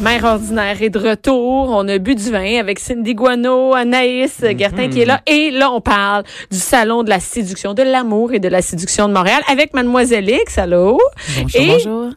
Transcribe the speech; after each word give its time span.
Mère 0.00 0.24
ordinaire 0.24 0.82
est 0.82 0.90
de 0.90 0.98
retour. 0.98 1.68
On 1.70 1.86
a 1.86 1.98
bu 1.98 2.14
du 2.14 2.30
vin 2.30 2.58
avec 2.58 2.78
Cindy 2.80 3.14
Guano, 3.14 3.74
Anaïs 3.74 4.42
Gertin 4.58 4.88
qui 4.88 5.00
est 5.00 5.04
là. 5.04 5.20
Et 5.26 5.50
là, 5.50 5.70
on 5.70 5.80
parle 5.80 6.24
du 6.50 6.58
salon 6.58 7.04
de 7.04 7.08
la 7.10 7.20
séduction, 7.20 7.72
de 7.72 7.82
l'amour 7.82 8.32
et 8.32 8.40
de 8.40 8.48
la 8.48 8.62
séduction 8.62 9.06
de 9.08 9.12
Montréal 9.12 9.42
avec 9.48 9.74
Mademoiselle 9.74 10.28
X. 10.28 10.58
Allô? 10.58 10.98
Bonjour, 11.40 11.60
Et 11.60 11.66
bonjour. 11.68 12.10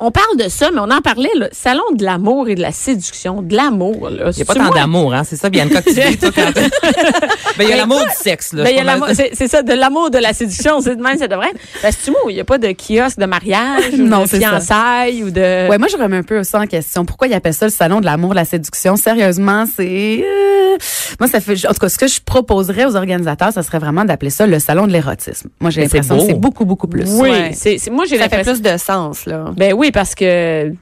On 0.00 0.10
parle 0.10 0.36
de 0.36 0.48
ça, 0.48 0.70
mais 0.72 0.80
on 0.80 0.90
en 0.90 1.00
parlait, 1.00 1.30
le 1.38 1.48
salon 1.52 1.82
de 1.96 2.04
l'amour 2.04 2.48
et 2.48 2.56
de 2.56 2.60
la 2.60 2.72
séduction. 2.72 3.42
De 3.42 3.54
l'amour, 3.54 4.10
là. 4.10 4.30
Il 4.32 4.36
n'y 4.36 4.42
a 4.42 4.44
pas 4.44 4.54
C'est 4.54 4.58
tant 4.58 4.70
d'amour, 4.70 5.14
hein? 5.14 5.22
C'est 5.24 5.36
ça, 5.36 5.48
Bianca, 5.50 5.82
que 5.82 5.88
tu 5.90 5.94
dis, 5.94 6.18
toi, 6.18 6.30
quand 6.34 6.52
Ben, 7.56 7.64
il 7.64 7.68
y 7.68 7.72
a 7.72 7.76
l'amour 7.76 8.00
du 8.00 8.10
sexe, 8.20 8.52
là. 8.52 8.64
Ben, 8.64 8.70
il 8.70 8.76
y 8.76 8.80
a 8.80 8.82
C'est 9.14 9.40
mal 9.40 9.48
ça, 9.48 9.62
de 9.62 9.72
l'amour, 9.72 10.10
de 10.10 10.18
la 10.18 10.32
séduction. 10.32 10.80
C'est 10.80 10.96
de 10.96 11.02
même, 11.02 11.16
ça 11.16 11.28
devrait 11.28 11.50
être. 11.50 11.60
Ben, 11.82 11.92
moi, 12.10 12.20
il 12.30 12.34
n'y 12.34 12.40
a 12.40 12.44
pas 12.44 12.58
de 12.58 12.72
kiosque 12.72 13.18
de 13.18 13.26
mariage 13.26 13.92
ou 13.94 13.98
Non, 13.98 14.22
de 14.22 14.26
ça. 14.26 14.38
fiançailles 14.38 15.22
ou 15.22 15.30
de. 15.30 15.68
Ouais, 15.68 15.78
moi, 15.78 15.86
je 15.88 15.96
remets 15.96 16.16
un 16.16 16.22
peu 16.24 16.42
ça 16.42 16.58
en 16.60 16.66
question. 16.66 17.04
Pourquoi 17.04 17.28
ils 17.28 17.34
appellent 17.34 17.54
ça 17.54 17.66
le 17.66 17.72
salon 17.72 18.00
de 18.00 18.04
l'amour, 18.06 18.30
de 18.30 18.36
la 18.36 18.44
séduction? 18.44 18.96
Sérieusement, 18.96 19.64
c'est... 19.76 20.24
euh, 20.24 20.76
Moi, 21.20 21.28
ça 21.28 21.40
fait... 21.40 21.54
En 21.66 21.72
tout 21.72 21.78
cas, 21.78 21.88
ce 21.88 21.98
que 21.98 22.08
je 22.08 22.20
proposerais 22.20 22.84
aux 22.86 22.96
organisateurs, 22.96 23.52
ça 23.52 23.62
serait 23.62 23.78
vraiment 23.78 24.04
d'appeler 24.04 24.30
ça 24.30 24.46
le 24.48 24.58
salon 24.58 24.88
de 24.88 24.92
l'érotisme. 24.92 25.50
Moi, 25.60 25.70
j'ai 25.70 25.82
l'impression 25.82 26.16
que 26.18 26.24
c'est 26.26 26.34
beaucoup, 26.34 26.64
beaucoup 26.64 26.88
plus. 26.88 27.04
oui, 27.12 27.30
Ouais. 27.30 27.52
c'est 27.54 27.78
moi 27.90 28.04
j'ai 28.06 28.18
Ça 28.18 28.24
fait 28.28 28.36
l'impression. 28.38 28.60
plus 28.60 28.72
de 28.72 28.76
sens, 28.76 29.26
là. 29.26 29.44
Ben 29.56 29.72
oui, 29.72 29.83
parce 29.92 30.14
que 30.14 30.72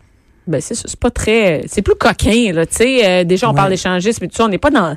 ben 0.47 0.61
c'est 0.61 0.75
c'est 0.75 0.99
pas 0.99 1.11
très, 1.11 1.63
c'est 1.69 1.83
plus 1.83 1.95
coquin 1.95 2.53
là. 2.53 2.67
Tu 2.67 2.75
sais, 2.77 3.07
euh, 3.07 3.25
déjà 3.25 3.47
on 3.49 3.51
Ouais. 3.51 3.57
parle 3.57 3.71
d'échangisme, 3.71 4.19
mais 4.23 4.29
tout 4.29 4.37
ça, 4.37 4.45
on 4.45 4.49
n'est 4.49 4.59
pas 4.59 4.71
dans. 4.71 4.97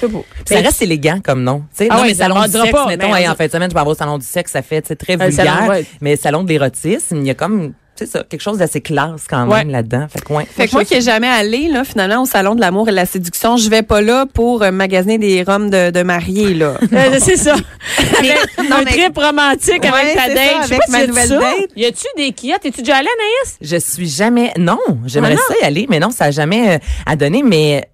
C'est 0.00 0.08
beau. 0.08 0.24
Ça 0.46 0.56
reste 0.60 0.80
élégant 0.82 1.20
comme 1.22 1.42
nom. 1.42 1.60
Tu 1.76 1.84
sais, 1.84 1.88
Ah 1.90 1.96
non, 1.96 2.02
ouais, 2.02 2.08
mais 2.08 2.14
salon 2.14 2.42
du 2.42 2.50
sexe, 2.50 2.70
pas, 2.70 2.86
mettons, 2.86 3.10
mais 3.12 3.22
hey, 3.22 3.28
en 3.28 3.34
fin 3.34 3.46
de 3.46 3.50
semaine, 3.50 3.70
je 3.70 3.74
vais 3.74 3.80
avoir 3.80 3.94
au 3.94 3.98
salon 3.98 4.18
du 4.18 4.24
sexe, 4.26 4.52
ça 4.52 4.62
fait 4.62 4.82
tu 4.82 4.88
sais, 4.88 4.96
très 4.96 5.14
Un 5.14 5.30
salon, 5.30 5.50
vulgaire. 5.52 5.68
ouais. 5.68 5.86
Mais 6.00 6.16
salon 6.16 6.42
de 6.44 6.48
l'érotisme, 6.48 7.18
il 7.18 7.26
y 7.26 7.30
a 7.30 7.34
comme, 7.34 7.72
tu 8.04 8.10
sais 8.10 8.18
ça, 8.18 8.24
quelque 8.28 8.40
chose 8.40 8.58
d'assez 8.58 8.80
classe 8.80 9.22
quand 9.28 9.46
Ouais. 9.48 9.58
même 9.58 9.70
là-dedans. 9.70 10.06
Fait 10.12 10.20
que, 10.20 10.32
ouais. 10.32 10.44
Fait 10.46 10.66
que 10.68 10.72
moi 10.72 10.84
qui 10.84 10.94
n'ai 10.94 11.00
jamais 11.00 11.28
allé, 11.28 11.68
là, 11.68 11.84
finalement, 11.84 12.22
au 12.22 12.26
salon 12.26 12.54
de 12.54 12.60
l'amour 12.60 12.88
et 12.88 12.90
de 12.90 12.96
la 12.96 13.06
séduction, 13.06 13.56
je 13.56 13.68
vais 13.70 13.82
pas 13.82 14.00
là 14.00 14.26
pour 14.32 14.62
euh, 14.62 14.70
magasiner 14.70 15.18
des 15.18 15.42
roms 15.42 15.70
de, 15.70 15.90
de 15.90 16.02
mariés, 16.02 16.54
là. 16.54 16.74
Euh, 16.92 17.18
c'est 17.20 17.36
ça. 17.36 17.54
Avec 18.18 18.36
non, 18.70 18.76
un 18.76 18.84
mais- 18.84 18.90
trip 18.92 19.16
romantique 19.16 19.84
avec 19.84 20.14
ta 20.14 20.24
c'est 20.26 20.34
date. 20.34 20.44
ça, 20.58 20.64
avec 20.64 20.78
pas 20.80 20.92
ma 20.92 21.06
nouvelle 21.06 21.28
ça. 21.28 21.38
date. 21.38 21.70
Y 21.76 21.84
a-tu 21.86 22.06
des 22.16 22.32
kiosques? 22.32 22.64
Es-tu 22.66 22.82
déjà 22.82 22.96
allée, 22.96 23.08
Anaïs? 23.18 23.56
Je 23.60 23.76
suis 23.76 24.08
jamais, 24.08 24.52
non, 24.58 24.78
j'aimerais 25.06 25.36
Ah 25.38 25.42
ça 25.48 25.54
y 25.62 25.64
aller, 25.66 25.86
mais 25.88 25.98
non, 26.00 26.10
ça 26.10 26.26
a 26.26 26.30
jamais 26.30 26.76
euh, 26.76 26.78
à 27.06 27.16
donner, 27.16 27.42
mais 27.42 27.84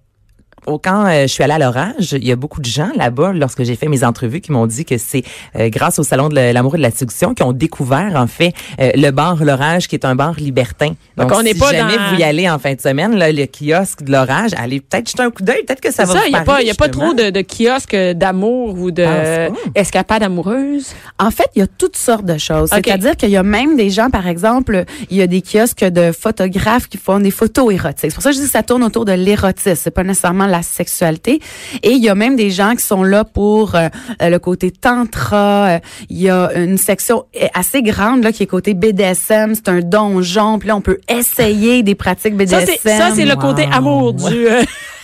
quand 0.81 1.05
euh, 1.07 1.21
je 1.23 1.27
suis 1.27 1.43
allée 1.43 1.53
à 1.53 1.59
l'orage, 1.59 2.13
il 2.13 2.25
y 2.27 2.31
a 2.31 2.35
beaucoup 2.35 2.61
de 2.61 2.65
gens 2.65 2.89
là-bas, 2.95 3.33
lorsque 3.33 3.63
j'ai 3.63 3.75
fait 3.75 3.87
mes 3.87 4.03
entrevues, 4.03 4.41
qui 4.41 4.51
m'ont 4.51 4.67
dit 4.67 4.85
que 4.85 4.97
c'est 4.97 5.23
euh, 5.55 5.69
grâce 5.69 5.99
au 5.99 6.03
Salon 6.03 6.29
de 6.29 6.35
l'amour 6.35 6.75
et 6.75 6.77
de 6.77 6.83
la 6.83 6.91
séduction 6.91 7.33
qu'ils 7.33 7.45
ont 7.45 7.53
découvert, 7.53 8.13
en 8.15 8.27
fait, 8.27 8.53
euh, 8.79 8.91
le 8.95 9.11
bar 9.11 9.43
L'Orage, 9.43 9.87
qui 9.87 9.95
est 9.95 10.05
un 10.05 10.15
bar 10.15 10.33
libertin. 10.35 10.89
Donc, 11.17 11.29
Donc, 11.29 11.33
on 11.37 11.43
n'est 11.43 11.53
si 11.53 11.59
pas 11.59 11.71
jamais 11.71 11.97
dans- 11.97 12.09
vous 12.13 12.19
y 12.19 12.23
allez 12.23 12.49
en 12.49 12.59
fin 12.59 12.73
de 12.73 12.81
semaine, 12.81 13.15
là, 13.15 13.31
le 13.31 13.45
kiosque 13.45 14.03
de 14.03 14.11
l'Orage, 14.11 14.51
allez 14.57 14.79
peut-être 14.81 15.09
jeter 15.09 15.23
un 15.23 15.31
coup 15.31 15.43
d'œil, 15.43 15.63
peut-être 15.65 15.81
que 15.81 15.91
ça 15.91 16.05
va 16.05 16.13
ça, 16.13 16.19
vous 16.19 16.25
il 16.27 16.31
n'y 16.33 16.37
a, 16.37 16.41
pas- 16.41 16.61
y 16.61 16.69
a 16.69 16.73
pas 16.73 16.85
justement. 16.85 17.05
trop 17.07 17.13
de, 17.13 17.29
de 17.29 17.41
kiosques 17.41 17.95
d'amour 18.17 18.75
ou 18.79 18.91
de 18.91 19.03
Ah, 19.03 19.47
escapades 19.75 20.23
amoureuses? 20.23 20.93
En 21.19 21.31
fait, 21.31 21.47
il 21.55 21.59
y 21.59 21.61
a 21.63 21.67
toutes 21.67 21.97
sortes 21.97 22.25
de 22.25 22.37
choses. 22.37 22.69
C'est-à-dire 22.71 23.15
qu'il 23.17 23.29
y 23.29 23.37
a 23.37 23.43
même 23.43 23.75
des 23.77 23.89
gens, 23.89 24.09
par 24.09 24.27
exemple, 24.27 24.83
il 25.09 25.17
y 25.17 25.21
a 25.21 25.27
des 25.27 25.41
kiosques 25.41 25.83
de 25.85 26.11
photographes 26.11 26.87
qui 26.87 26.97
font 26.97 27.19
des 27.19 27.31
photos 27.31 27.73
érotiques. 27.73 28.11
C'est 28.11 28.13
pour 28.13 28.23
ça 28.23 28.29
que 28.29 28.35
je 28.35 28.41
dis 28.41 28.45
que 28.47 28.51
ça 28.51 28.63
tourne 28.63 28.83
autour 28.83 29.05
de 29.05 29.11
l'érotisme. 29.13 29.75
C'est 29.75 29.91
pas 29.91 30.03
nécessairement 30.03 30.47
la 30.49 30.61
sexualité. 30.61 31.39
Et 31.83 31.91
il 31.91 32.03
y 32.03 32.09
a 32.09 32.15
même 32.15 32.35
des 32.35 32.49
gens 32.51 32.75
qui 32.75 32.83
sont 32.83 33.03
là 33.03 33.23
pour 33.23 33.75
euh, 33.75 33.87
euh, 34.21 34.29
le 34.29 34.39
côté 34.39 34.71
tantra. 34.71 35.67
Euh, 35.67 35.79
Il 36.09 36.19
y 36.21 36.29
a 36.29 36.51
une 36.55 36.77
section 36.77 37.25
assez 37.53 37.81
grande 37.81 38.23
là 38.23 38.31
qui 38.31 38.43
est 38.43 38.47
côté 38.47 38.73
BDSM. 38.73 39.55
C'est 39.55 39.69
un 39.69 39.79
donjon. 39.79 40.59
Puis 40.59 40.67
là, 40.67 40.75
on 40.75 40.81
peut 40.81 40.99
essayer 41.07 41.83
des 41.83 41.95
pratiques 41.95 42.35
BDSM. 42.35 42.75
ça, 42.83 43.11
c'est 43.15 43.25
le 43.25 43.35
Wow. 43.35 43.41
côté 43.41 43.67
amour 43.71 44.13
du. 44.13 44.47
euh, 44.47 44.63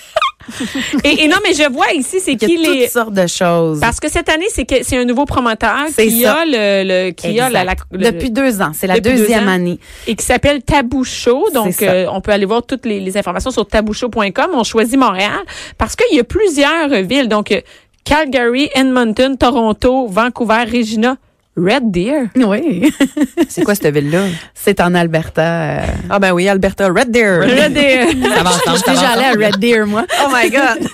et, 1.04 1.24
et 1.24 1.28
non, 1.28 1.38
mais 1.44 1.54
je 1.54 1.70
vois 1.72 1.92
ici, 1.94 2.20
c'est 2.20 2.34
Il 2.34 2.42
y 2.42 2.46
a 2.46 2.48
qui 2.48 2.56
toutes 2.58 2.76
les. 2.76 2.88
sortes 2.88 3.14
de 3.14 3.28
choses. 3.28 3.80
Parce 3.80 4.00
que 4.00 4.10
cette 4.10 4.30
année, 4.30 4.46
c'est 4.50 4.66
que 4.66 4.76
c'est 4.84 4.98
un 4.98 5.06
nouveau 5.06 5.26
promoteur 5.26 5.76
C'est 5.94 6.08
qui 6.08 6.22
ça. 6.22 6.42
a 6.42 6.46
le, 6.46 6.84
le 7.08 7.12
qui 7.12 7.40
a 7.40 7.50
la, 7.50 7.64
la- 7.64 7.72
Exact. 7.74 7.88
le- 7.92 7.98
Depuis 8.12 8.32
deux 8.32 8.62
ans. 8.62 8.72
C'est 8.74 8.88
la 8.88 9.00
deux 9.00 9.12
deuxième 9.16 9.48
année. 9.48 9.80
et 10.08 10.16
qui 10.16 10.26
s'appelle 10.26 10.62
Tabou 10.64 11.04
Show. 11.04 11.48
Donc, 11.54 11.82
euh, 11.82 12.06
on 12.12 12.22
peut 12.22 12.32
aller 12.32 12.46
voir 12.46 12.64
toutes 12.66 12.86
les, 12.86 13.00
les 13.00 13.18
informations 13.18 13.52
sur 13.52 13.66
tabouchou.com. 13.68 14.52
On 14.54 14.64
choisit 14.64 14.98
Montréal 14.98 15.40
parce 15.78 15.96
qu'il 15.96 16.16
y 16.16 16.20
a 16.20 16.24
plusieurs 16.24 16.90
villes. 17.04 17.28
Donc, 17.30 17.52
euh, 17.52 17.62
Calgary, 18.04 18.70
Edmonton, 18.76 19.36
Toronto, 19.38 20.08
Vancouver, 20.08 20.64
Regina, 20.72 21.18
Red 21.58 21.90
Deer. 21.92 22.28
Oui. 22.36 22.92
C'est 23.50 23.64
quoi 23.64 23.76
cette 23.76 23.94
ville-là? 23.94 24.24
c'est 24.54 24.82
en 24.82 24.94
Alberta. 24.94 25.42
euh, 25.42 25.86
Ah 26.10 26.20
ben 26.20 26.32
oui, 26.34 26.50
Alberta, 26.50 26.88
Red 26.88 27.12
Deer. 27.12 27.40
Red 27.42 27.74
Deer. 27.74 28.08
Ça 28.36 28.44
va 28.44 28.50
ensemble, 28.50 28.80
Je 28.86 28.92
déjà 28.92 29.10
allée 29.12 29.26
à. 29.44 29.48
Red 29.48 29.58
Deer, 29.60 29.86
moi. 29.86 30.06
Oh 30.26 30.30
my 30.34 30.50
God! 30.50 30.90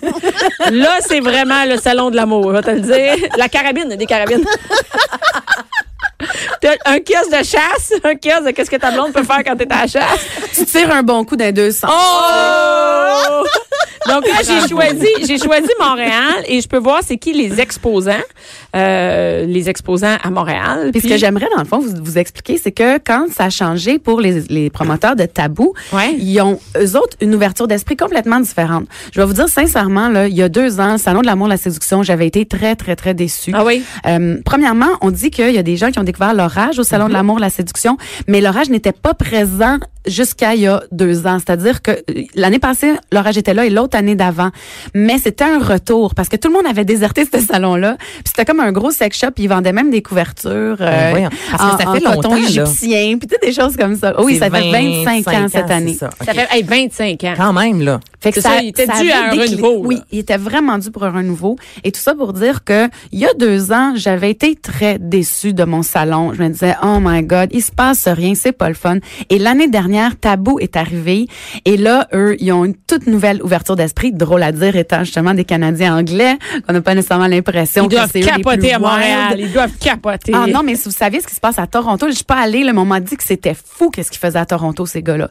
Là, 0.72 0.98
c'est 1.08 1.20
vraiment 1.22 1.64
le 1.66 1.78
salon 1.78 2.12
de 2.12 2.16
l'amour, 2.16 2.52
je 2.52 2.58
vais 2.58 2.62
te 2.62 2.70
le 2.72 2.82
dire. 2.82 3.30
La 3.38 3.50
carabine, 3.50 3.96
des 3.96 4.06
carabines. 4.06 4.46
T'as 6.62 6.76
un 6.86 7.00
kiosque 7.00 7.32
de 7.32 7.44
chasse, 7.44 7.94
un 8.04 8.14
kiosque 8.16 8.46
de 8.46 8.52
qu'est-ce 8.52 8.70
que 8.70 8.76
ta 8.76 8.92
blonde 8.92 9.12
peut 9.12 9.24
faire 9.24 9.44
quand 9.44 9.56
t'es 9.56 9.68
à 9.72 9.82
la 9.82 9.88
chasse. 9.88 10.20
Tu 10.54 10.66
tires 10.66 10.92
un 10.94 11.02
bon 11.02 11.24
coup 11.26 11.36
d'un 11.36 11.52
200. 11.52 11.88
Oh! 11.90 13.44
Donc 14.08 14.28
là, 14.28 14.36
j'ai 14.46 14.68
choisi, 14.68 15.08
j'ai 15.26 15.38
choisi 15.40 15.70
Montréal 15.80 16.44
et 16.48 16.62
je 16.62 16.68
peux 16.68 16.78
voir 16.78 17.00
c'est 17.06 17.18
qui 17.18 17.34
les 17.34 17.60
exposants, 17.60 18.14
euh, 18.76 19.46
les 19.46 19.70
exposants 19.70 20.16
à 20.24 20.30
Montréal. 20.30 20.90
Puis 20.92 21.02
ce 21.02 21.08
que 21.08 21.18
j'aimerais, 21.18 21.48
dans 21.56 21.62
le 21.62 21.68
fond, 21.68 21.80
vous, 21.80 21.94
vous 22.04 22.18
expliquer, 22.18 22.58
c'est 22.58 22.72
que 22.72 22.98
quand 23.00 23.26
ça 23.32 23.46
a 23.46 23.50
changé 23.50 24.00
pour 24.00 24.22
les, 24.22 24.42
les 24.50 24.70
promoteurs 24.70 25.16
de 25.16 25.26
tabou, 25.26 25.74
Ouais. 25.94 26.16
ils 26.18 26.40
ont, 26.42 26.60
eux 26.78 26.96
autres, 26.98 27.18
une 27.22 27.36
ouverture 27.36 27.68
d'esprit 27.68 27.98
complètement 27.98 28.40
différente. 28.40 28.86
Je 29.14 29.20
vais 29.20 29.26
vous 29.26 29.34
dire 29.34 29.50
sincèrement, 29.50 30.10
là, 30.10 30.28
il 30.28 30.36
y 30.36 30.42
a 30.42 30.50
deux 30.50 30.80
ans, 30.80 30.94
le 30.94 30.98
Salon 30.98 31.22
de 31.22 31.26
l'amour, 31.26 31.48
la 31.48 31.58
séduction, 31.58 32.04
j'avais 32.04 32.28
été 32.28 32.46
très, 32.46 32.76
très, 32.76 32.96
très 32.96 33.14
déçue. 33.14 33.52
Ah 33.54 33.66
oui? 33.66 33.84
Euh, 34.08 34.38
premièrement, 34.46 34.90
on 35.02 35.12
dit 35.12 35.32
qu'il 35.32 35.52
y 35.52 35.58
a 35.58 35.64
des 35.64 35.76
gens 35.78 35.92
qui 35.92 36.00
ont 36.00 36.04
découvert 36.04 36.34
l'orage 36.34 36.80
au 36.80 36.84
Salon 36.84 37.08
de 37.08 37.14
l'amour, 37.14 37.40
la 37.40 37.50
séduction, 37.50 37.98
mais 38.28 38.42
l'orage 38.42 38.70
n'était 38.70 38.92
pas 38.94 39.14
présent 39.14 39.78
jusqu'à 40.08 40.56
il 40.56 40.62
y 40.62 40.68
a 40.68 40.84
deux 40.92 41.28
ans. 41.28 41.38
C'est-à-dire 41.40 41.82
que 41.82 41.92
euh, 41.92 42.24
l'année 42.36 42.60
passée, 42.60 42.94
l'orage 43.12 43.38
était 43.38 43.54
là 43.54 43.66
et 43.66 43.70
l'autre 43.70 43.98
année 43.98 44.16
d'avant. 44.16 44.50
Mais 44.94 45.18
c'était 45.18 45.44
un 45.44 45.60
retour 45.60 46.16
parce 46.16 46.30
que 46.30 46.36
tout 46.36 46.48
le 46.50 46.56
monde 46.56 46.68
avait 46.68 46.86
déserté 46.86 47.26
ce 47.34 47.40
salon-là. 47.40 47.98
Puis 48.00 48.24
c'était 48.28 48.46
comme 48.46 48.60
un 48.60 48.72
gros 48.72 48.92
sex 48.92 49.18
shop. 49.18 49.32
Ils 49.38 49.48
vendaient 49.48 49.74
même 49.74 49.92
des 49.92 50.02
couvertures 50.02 50.52
euh, 50.52 50.76
Ben 50.78 51.12
voyons. 51.12 51.30
Parce 51.52 51.64
que 51.64 51.68
en, 51.68 51.78
ça 51.78 51.90
en 51.90 51.94
fait 51.94 52.02
coton 52.02 52.16
longtemps, 52.16 52.36
là. 52.36 52.48
égyptien, 52.48 53.18
puis 53.18 53.28
tu 53.28 53.36
sais, 53.36 53.40
des 53.42 53.54
choses 53.54 53.76
comme 53.78 53.96
ça. 53.96 54.20
Oui, 54.22 54.38
ça 54.38 54.50
fait 54.50 54.72
25 54.72 55.28
ans 55.28 55.48
cette 55.50 55.72
année. 55.72 55.94
ça. 55.94 56.10
Ça 56.24 56.32
OK. 56.32 56.38
fait 56.38 56.48
hey, 56.58 56.64
25 56.64 57.24
ans. 57.24 57.34
Quand 57.38 57.54
même, 57.54 57.82
là. 57.82 58.00
Fait 58.20 58.32
que 58.32 58.36
C'est 58.36 58.48
ça, 58.48 58.62
il 58.62 58.70
était 58.70 58.86
dû 58.86 59.12
à 59.12 59.30
un 59.30 59.32
renouveau, 59.32 59.82
là. 59.82 59.88
Oui, 59.88 60.00
il 60.12 60.20
était 60.20 60.38
vraiment 60.38 60.78
dû 60.78 60.92
pour 60.92 61.04
un 61.04 61.12
renouveau. 61.12 61.56
Et 61.84 61.92
tout 61.92 62.00
ça 62.00 62.14
pour 62.14 62.34
dire 62.34 62.64
que 62.64 62.88
il 63.12 63.20
y 63.20 63.26
a 63.26 63.34
deux 63.34 63.72
ans, 63.72 63.94
j'avais 63.96 64.30
été 64.30 64.56
très 64.56 65.00
déçue 65.00 65.54
de 65.54 65.64
mon 65.64 65.82
salon. 65.82 66.34
Je 66.34 66.44
me 66.44 66.50
disais, 66.50 66.76
oh 66.84 66.98
my 67.02 67.24
God, 67.24 67.50
il 67.52 67.64
se 67.64 67.72
passe 67.72 68.08
rien, 68.08 68.34
c'est 68.36 68.52
pas 68.52 68.70
le 68.70 68.76
fun. 68.76 68.98
Et 69.30 69.40
l'année 69.40 69.68
dernière, 69.68 69.91
Tabou 70.20 70.60
est 70.60 70.76
arrivé. 70.76 71.28
Et 71.66 71.78
là, 71.78 72.08
eux, 72.14 72.36
ils 72.40 72.52
ont 72.52 72.66
une 72.66 72.76
toute 72.76 73.08
nouvelle 73.08 73.42
ouverture 73.44 73.76
d'esprit. 73.76 74.12
Drôle 74.12 74.44
à 74.44 74.52
dire, 74.52 74.76
étant 74.76 75.04
justement 75.04 75.34
des 75.34 75.46
Canadiens 75.46 75.96
anglais, 75.98 76.38
qu'on 76.68 76.74
n'a 76.74 76.82
pas 76.82 76.96
nécessairement 76.96 77.28
l'impression 77.28 77.84
Ils 77.86 77.90
que 77.90 77.96
doivent 77.96 78.10
c'est 78.12 78.20
eux 78.20 78.26
les 78.26 78.32
plus 78.32 78.42
capoter 78.44 78.74
à 78.74 78.80
Montréal. 78.80 79.34
wild. 79.36 79.48
Ils 79.50 79.54
doivent 79.54 79.78
capoter. 79.80 80.32
Ah 80.36 80.46
non, 80.48 80.62
mais 80.64 80.76
si 80.76 80.86
vous 80.86 80.96
saviez 80.96 81.22
ce 81.22 81.28
qui 81.28 81.36
se 81.36 81.40
passe 81.40 81.60
à 81.60 81.68
Toronto, 81.68 82.08
je 82.10 82.14
suis 82.16 82.24
pas 82.24 82.40
allée, 82.42 82.64
on 82.76 82.86
m'a 82.86 83.00
dit 83.00 83.16
que 83.18 83.24
c'était 83.24 83.54
fou 83.56 83.90
qu'est-ce 83.90 84.10
qu'ils 84.12 84.20
faisaient 84.20 84.40
à 84.40 84.46
Toronto, 84.46 84.86
ces 84.86 85.04
gars-là. 85.04 85.30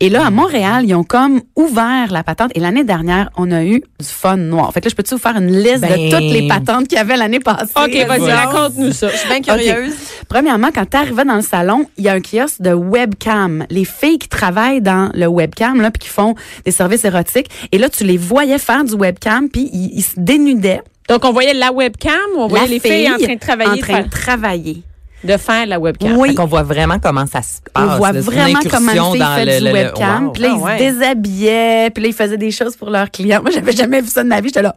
Et 0.00 0.08
là, 0.08 0.26
à 0.26 0.30
Montréal, 0.30 0.84
ils 0.86 0.94
ont 0.94 1.04
comme 1.04 1.40
ouvert 1.56 2.10
la 2.10 2.22
patente. 2.22 2.50
Et 2.54 2.60
l'année 2.60 2.84
dernière, 2.84 3.30
on 3.36 3.50
a 3.50 3.62
eu 3.64 3.80
du 4.00 4.06
fun 4.06 4.36
noir. 4.36 4.72
Fait 4.72 4.80
que 4.80 4.86
là, 4.86 4.90
je 4.90 4.94
peux-tu 4.96 5.14
vous 5.14 5.20
faire 5.20 5.36
une 5.36 5.52
liste 5.52 5.80
Ben. 5.82 5.90
de 5.90 6.10
toutes 6.10 6.32
les 6.32 6.48
patentes 6.48 6.88
qu'il 6.88 6.96
y 6.98 7.00
avait 7.00 7.16
l'année 7.16 7.40
passée? 7.40 7.72
OK, 7.76 7.92
vas-y, 8.06 8.20
Vas-y. 8.20 8.32
raconte-nous 8.32 8.92
ça. 8.92 9.08
Je 9.10 9.16
suis 9.16 9.28
bien 9.28 9.40
curieuse. 9.42 9.94
Premièrement, 10.28 10.68
quand 10.74 10.88
tu 10.90 10.96
arrivais 10.96 11.24
dans 11.24 11.36
le 11.36 11.42
salon, 11.42 11.86
il 11.96 12.04
y 12.04 12.08
a 12.08 12.12
un 12.14 12.20
kiosque 12.20 12.60
de 12.62 12.72
webcam. 12.72 13.66
Les 13.70 13.84
filles 14.00 14.18
qui 14.18 14.28
travaillent 14.28 14.80
dans 14.82 15.10
le 15.14 15.26
webcam, 15.26 15.80
là, 15.80 15.90
puis 15.90 16.00
qui 16.00 16.08
font 16.08 16.34
des 16.64 16.70
services 16.70 17.04
érotiques. 17.04 17.48
Et 17.72 17.78
là, 17.78 17.88
tu 17.88 18.04
les 18.04 18.16
voyais 18.16 18.58
faire 18.58 18.84
du 18.84 18.94
webcam, 18.94 19.48
puis 19.48 19.68
ils, 19.72 19.90
ils 19.98 20.02
se 20.02 20.12
dénudaient. 20.16 20.82
Donc, 21.08 21.24
on 21.24 21.32
voyait 21.32 21.54
la 21.54 21.72
webcam 21.72 22.12
ou 22.36 22.40
on 22.40 22.48
voyait 22.48 22.66
La 22.66 22.70
les 22.70 22.80
filles 22.80 23.10
en 23.10 23.16
train 23.18 23.34
de 23.34 23.38
travailler, 23.40 23.70
En 23.70 23.74
de 23.76 23.80
train 23.80 23.94
faire, 23.94 24.04
de 24.04 24.10
travailler. 24.10 24.82
de 25.24 25.36
faire 25.36 25.66
la 25.66 25.78
webcam. 25.80 26.16
Oui. 26.18 26.34
Qu'on 26.34 26.44
voit 26.46 26.62
vraiment 26.62 26.98
comment 26.98 27.26
ça 27.26 27.40
se 27.42 27.58
passe. 27.72 27.82
On 27.92 27.96
voit 27.96 28.12
vraiment 28.12 28.60
comment 28.70 28.94
dans 28.94 29.14
fait 29.36 29.44
le- 29.46 29.58
du 29.58 29.64
le- 29.64 29.66
le- 29.68 29.72
webcam. 29.72 30.26
wow. 30.26 30.32
Puis 30.32 30.42
là, 30.42 30.48
Ah 30.52 30.56
ils 30.56 30.62
ouais. 30.62 30.78
se 30.78 30.98
déshabillaient. 30.98 31.90
Puis 31.94 32.02
là, 32.02 32.08
ils 32.10 32.14
faisaient 32.14 32.36
des 32.36 32.50
choses 32.50 32.76
pour 32.76 32.90
leurs 32.90 33.10
clients. 33.10 33.40
Moi, 33.42 33.50
j'avais 33.52 33.72
jamais 33.72 34.00
vu 34.02 34.08
ça 34.08 34.22
de 34.22 34.28
ma 34.28 34.40
vie. 34.40 34.48
J'étais 34.48 34.62
là. 34.62 34.76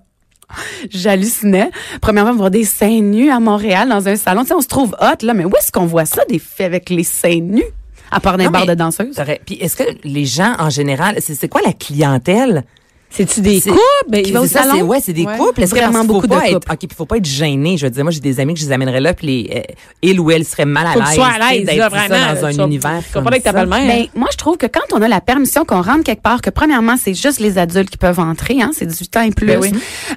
J'hallucinais. 0.89 1.69
Premièrement, 2.01 2.33
voir 2.33 2.51
des 2.51 2.65
seins 2.65 3.01
nus 3.01 3.29
à 3.29 3.39
Montréal 3.39 3.87
dans 3.89 4.07
un 4.07 4.15
salon. 4.15 4.41
Tu 4.41 4.49
sais, 4.49 4.53
on 4.53 4.61
se 4.61 4.67
trouve 4.67 4.95
hot, 4.99 5.25
là, 5.25 5.33
mais 5.33 5.45
où 5.45 5.51
est-ce 5.55 5.71
qu'on 5.71 5.85
voit 5.85 6.05
ça, 6.05 6.23
des 6.27 6.39
filles 6.39 6.65
avec 6.65 6.89
les 6.89 7.03
seins 7.03 7.39
nus? 7.41 7.63
À 8.11 8.19
part 8.19 8.37
Non, 8.37 8.49
bars 8.49 8.65
de 8.65 8.73
danseuses. 8.73 9.15
Puis 9.45 9.55
est-ce 9.55 9.75
que 9.75 9.83
les 10.03 10.25
gens 10.25 10.55
en 10.59 10.69
général, 10.69 11.15
c'est 11.19 11.47
quoi 11.47 11.61
la 11.65 11.73
clientèle? 11.73 12.63
C'est-tu 13.11 13.41
des 13.41 13.59
couples? 13.61 13.77
Ben, 14.09 14.23
Qui 14.23 14.31
va 14.31 14.41
au 14.41 14.43
C'est 14.45 14.53
ça, 14.53 14.61
salon? 14.63 14.75
c'est- 14.75 14.81
Ouais, 14.81 14.99
c'est 15.03 15.13
des 15.13 15.25
Ouais. 15.25 15.37
couples. 15.37 15.61
Est-ce 15.61 15.75
Vraiment 15.75 16.03
beaucoup 16.05 16.27
pas 16.27 16.39
de 16.39 16.45
être, 16.45 16.53
couples. 16.53 16.71
OK, 16.71 16.77
puis 16.79 16.95
faut 16.97 17.05
pas 17.05 17.17
être 17.17 17.25
gêné. 17.25 17.77
Je 17.77 17.85
veux 17.85 17.89
dire, 17.91 18.03
moi, 18.03 18.11
j'ai 18.11 18.19
des 18.19 18.39
amis 18.39 18.53
que 18.53 18.59
je 18.59 18.65
les 18.65 18.71
amènerais 18.71 18.99
là, 19.01 19.13
puis 19.13 19.27
les, 19.27 19.49
euh, 19.57 19.73
il 20.01 20.19
ou 20.19 20.31
elle 20.31 20.45
serait 20.45 20.65
mal 20.65 20.87
à 20.87 20.95
l'aise. 20.95 21.15
sois 21.15 21.27
à 21.27 21.51
l'aise, 21.51 21.65
d'être 21.65 21.77
ça 21.79 21.89
vraiment. 21.89 22.33
dans 22.33 22.45
un 22.45 22.65
univers. 22.67 23.01
Comme 23.13 23.23
pas 23.23 23.29
avec 23.29 23.43
ta 23.43 23.51
belle-mère. 23.51 23.85
Ben, 23.87 24.05
moi, 24.15 24.29
je 24.31 24.37
trouve 24.37 24.57
que 24.57 24.65
quand 24.67 24.81
on 24.93 25.01
a 25.01 25.07
la 25.07 25.21
permission 25.21 25.65
qu'on 25.65 25.81
rentre 25.81 26.03
quelque 26.03 26.21
part, 26.21 26.41
que 26.41 26.49
premièrement, 26.49 26.95
c'est 26.97 27.13
juste 27.13 27.39
les 27.39 27.57
adultes 27.57 27.89
qui 27.89 27.97
peuvent 27.97 28.19
entrer, 28.19 28.61
hein, 28.61 28.71
c'est 28.73 28.85
18 28.85 29.17
ans 29.17 29.21
et 29.21 29.31
plus. 29.31 29.47
Ben 29.47 29.59
oui. 29.61 29.71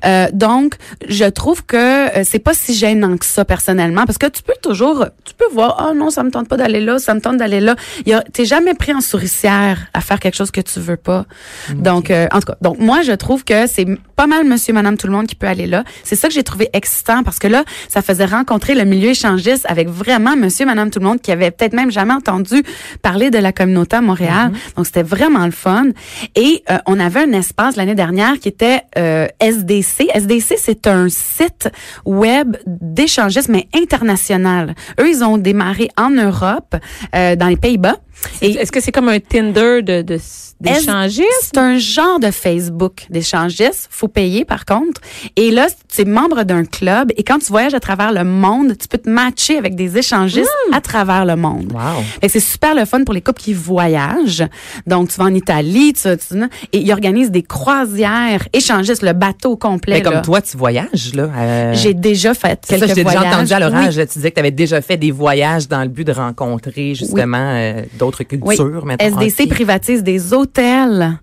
Euh, 0.04 0.28
donc, 0.32 0.74
je 1.08 1.24
trouve 1.24 1.64
que 1.64 1.76
euh, 1.76 2.22
c'est 2.24 2.38
pas 2.38 2.54
si 2.54 2.74
gênant 2.74 3.16
que 3.16 3.26
ça, 3.26 3.44
personnellement, 3.44 4.04
parce 4.06 4.18
que 4.18 4.26
tu 4.26 4.42
peux 4.42 4.54
toujours, 4.62 5.06
tu 5.24 5.34
peux 5.34 5.52
voir, 5.52 5.88
oh 5.90 5.94
non, 5.94 6.10
ça 6.10 6.22
me 6.22 6.30
tente 6.30 6.48
pas 6.48 6.56
d'aller 6.56 6.80
là, 6.80 6.98
ça 6.98 7.14
me 7.14 7.20
tente 7.20 7.38
d'aller 7.38 7.60
là. 7.60 7.74
Il 8.06 8.22
T'es 8.32 8.44
jamais 8.44 8.74
pris 8.74 8.94
en 8.94 9.00
souricière 9.00 9.78
à 9.92 10.00
faire 10.00 10.20
quelque 10.20 10.36
chose 10.36 10.50
que 10.50 10.60
tu 10.60 10.78
veux 10.80 10.96
pas. 10.96 11.24
Donc, 11.74 12.10
euh, 12.10 12.26
en 12.32 12.38
tout 12.40 12.46
cas, 12.46 12.56
donc 12.62 12.78
moi, 12.84 13.02
je 13.02 13.12
trouve 13.12 13.44
que 13.44 13.66
c'est 13.66 13.86
pas 14.14 14.26
mal 14.26 14.44
monsieur, 14.44 14.72
madame, 14.72 14.96
tout 14.96 15.06
le 15.06 15.12
monde 15.12 15.26
qui 15.26 15.34
peut 15.34 15.46
aller 15.46 15.66
là. 15.66 15.84
C'est 16.02 16.16
ça 16.16 16.28
que 16.28 16.34
j'ai 16.34 16.42
trouvé 16.42 16.68
excitant, 16.72 17.22
parce 17.22 17.38
que 17.38 17.48
là, 17.48 17.64
ça 17.88 18.02
faisait 18.02 18.26
rencontrer 18.26 18.74
le 18.74 18.84
milieu 18.84 19.10
échangiste 19.10 19.66
avec 19.68 19.88
vraiment 19.88 20.36
monsieur, 20.36 20.66
madame, 20.66 20.90
tout 20.90 21.00
le 21.00 21.06
monde 21.06 21.20
qui 21.20 21.32
avait 21.32 21.50
peut-être 21.50 21.72
même 21.72 21.90
jamais 21.90 22.12
entendu 22.12 22.62
parler 23.02 23.30
de 23.30 23.38
la 23.38 23.52
communauté 23.52 23.96
à 23.96 24.00
Montréal. 24.00 24.52
Donc, 24.76 24.86
c'était 24.86 25.02
vraiment 25.02 25.46
le 25.46 25.50
fun. 25.50 25.86
Et 26.34 26.62
euh, 26.70 26.78
on 26.86 27.00
avait 27.00 27.20
un 27.20 27.32
espace 27.32 27.76
l'année 27.76 27.94
dernière 27.94 28.38
qui 28.38 28.48
était 28.48 28.82
euh, 28.98 29.26
SDC. 29.40 30.10
SDC, 30.14 30.54
c'est 30.58 30.86
un 30.86 31.08
site 31.08 31.70
web 32.04 32.56
d'échangisme, 32.66 33.52
mais 33.52 33.68
international. 33.74 34.74
Eux, 35.00 35.08
ils 35.08 35.24
ont 35.24 35.38
démarré 35.38 35.88
en 35.96 36.10
Europe, 36.10 36.76
euh, 37.14 37.34
dans 37.34 37.48
les 37.48 37.56
Pays-Bas. 37.56 37.96
Est-ce 38.40 38.72
que 38.72 38.80
c'est 38.80 38.92
comme 38.92 39.08
un 39.08 39.18
Tinder 39.20 39.82
de, 39.82 40.02
de, 40.02 40.18
d'échangistes? 40.60 41.26
c'est 41.52 41.58
un 41.58 41.78
genre 41.78 42.18
de 42.20 42.30
Facebook 42.30 43.06
d'échangistes. 43.10 43.88
Faut 43.90 44.08
payer, 44.08 44.44
par 44.44 44.64
contre. 44.64 45.00
Et 45.36 45.50
là, 45.50 45.66
tu 45.94 46.02
es 46.02 46.04
membre 46.04 46.42
d'un 46.44 46.64
club. 46.64 47.12
Et 47.16 47.22
quand 47.22 47.38
tu 47.38 47.46
voyages 47.46 47.74
à 47.74 47.80
travers 47.80 48.12
le 48.12 48.24
monde, 48.24 48.76
tu 48.78 48.88
peux 48.88 48.98
te 48.98 49.08
matcher 49.08 49.56
avec 49.58 49.74
des 49.74 49.98
échangistes 49.98 50.48
Hmm. 50.70 50.74
à 50.74 50.80
travers 50.80 51.24
le 51.24 51.36
monde. 51.36 51.72
Wow. 51.72 52.02
C'est 52.28 52.40
super 52.40 52.74
le 52.74 52.84
fun 52.84 53.04
pour 53.04 53.14
les 53.14 53.20
couples 53.20 53.40
qui 53.40 53.52
voyagent. 53.54 54.44
Donc, 54.86 55.08
tu 55.10 55.16
vas 55.18 55.24
en 55.24 55.34
Italie, 55.34 55.92
tu, 55.92 56.08
tu- 56.16 56.34
et 56.72 56.78
ils 56.78 56.92
organisent 56.92 57.30
des 57.30 57.42
croisières 57.42 58.46
échangistes, 58.52 59.02
le 59.02 59.12
bateau 59.12 59.56
complet. 59.56 59.96
Mais 59.96 60.02
comme 60.02 60.14
là. 60.14 60.20
toi, 60.22 60.40
tu 60.40 60.56
voyages, 60.56 61.12
là. 61.14 61.28
euh, 61.36 61.74
J'ai 61.74 61.94
déjà 61.94 62.34
fait 62.34 62.60
c'est 62.66 62.78
quelques 62.78 62.80
ça, 62.82 62.86
je 62.88 62.94
t'ai 62.94 63.04
déjà 63.04 63.20
entendu 63.22 63.52
à 63.52 63.56
Oui. 63.56 63.62
l'orage. 63.62 63.94
Tu 63.94 64.04
disais 64.18 64.30
que 64.30 64.34
tu 64.36 64.40
avais 64.40 64.50
déjà 64.50 64.80
fait 64.80 64.96
des 64.96 65.10
voyages 65.10 65.68
dans 65.68 65.82
le 65.82 65.88
but 65.88 66.04
de 66.06 66.12
rencontrer, 66.12 66.94
justement, 66.94 67.36
euh, 67.54 67.82
d'autres 68.04 68.24
Oui. 68.42 68.56
cultures. 68.56 68.84
mettons. 68.86 69.04
SDC 69.20 69.48
privatise 69.48 70.02
des 70.02 70.32
hôtels. 70.32 71.18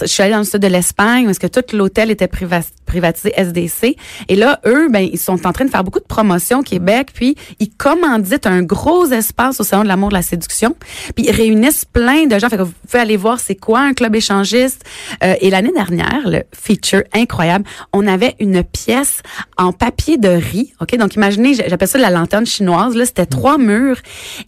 Je 0.00 0.06
suis 0.06 0.22
allée 0.22 0.32
dans 0.32 0.38
le 0.38 0.44
sud 0.44 0.60
de 0.60 0.66
l'Espagne 0.68 1.28
est-ce 1.28 1.40
que 1.40 1.46
tout 1.46 1.76
l'hôtel 1.76 2.10
était 2.10 2.26
priva- 2.28 2.60
privatisé 2.86 3.32
SDC. 3.36 3.96
Et 4.28 4.36
là, 4.36 4.60
eux, 4.66 4.88
ben, 4.88 5.00
ils 5.00 5.18
sont 5.18 5.46
en 5.46 5.52
train 5.52 5.64
de 5.64 5.70
faire 5.70 5.84
beaucoup 5.84 5.98
de 6.00 6.04
promotions 6.04 6.60
au 6.60 6.62
Québec. 6.62 7.08
Puis, 7.14 7.36
ils 7.58 7.70
commanditent 7.70 8.46
un 8.46 8.62
gros 8.62 9.06
espace 9.06 9.60
au 9.60 9.64
Salon 9.64 9.82
de 9.82 9.88
l'amour 9.88 10.08
de 10.10 10.14
la 10.14 10.22
séduction. 10.22 10.76
Puis, 11.14 11.26
ils 11.26 11.32
réunissent 11.32 11.84
plein 11.84 12.26
de 12.26 12.38
gens. 12.38 12.48
Fait 12.48 12.56
que 12.56 12.62
vous 12.62 12.72
pouvez 12.88 13.00
aller 13.02 13.16
voir 13.16 13.40
c'est 13.40 13.54
quoi 13.56 13.80
un 13.80 13.92
club 13.94 14.14
échangiste. 14.14 14.84
Euh, 15.24 15.34
et 15.40 15.50
l'année 15.50 15.72
dernière, 15.72 16.22
le 16.26 16.42
feature 16.54 17.02
incroyable, 17.12 17.64
on 17.92 18.06
avait 18.06 18.34
une 18.40 18.62
pièce 18.62 19.20
en 19.56 19.72
papier 19.72 20.16
de 20.18 20.28
riz. 20.28 20.72
OK? 20.80 20.96
Donc, 20.96 21.14
imaginez, 21.16 21.54
j'appelle 21.54 21.88
ça 21.88 21.98
la 21.98 22.10
lanterne 22.10 22.46
chinoise. 22.46 22.94
Là, 22.94 23.04
c'était 23.06 23.26
trois 23.26 23.58
murs. 23.58 23.98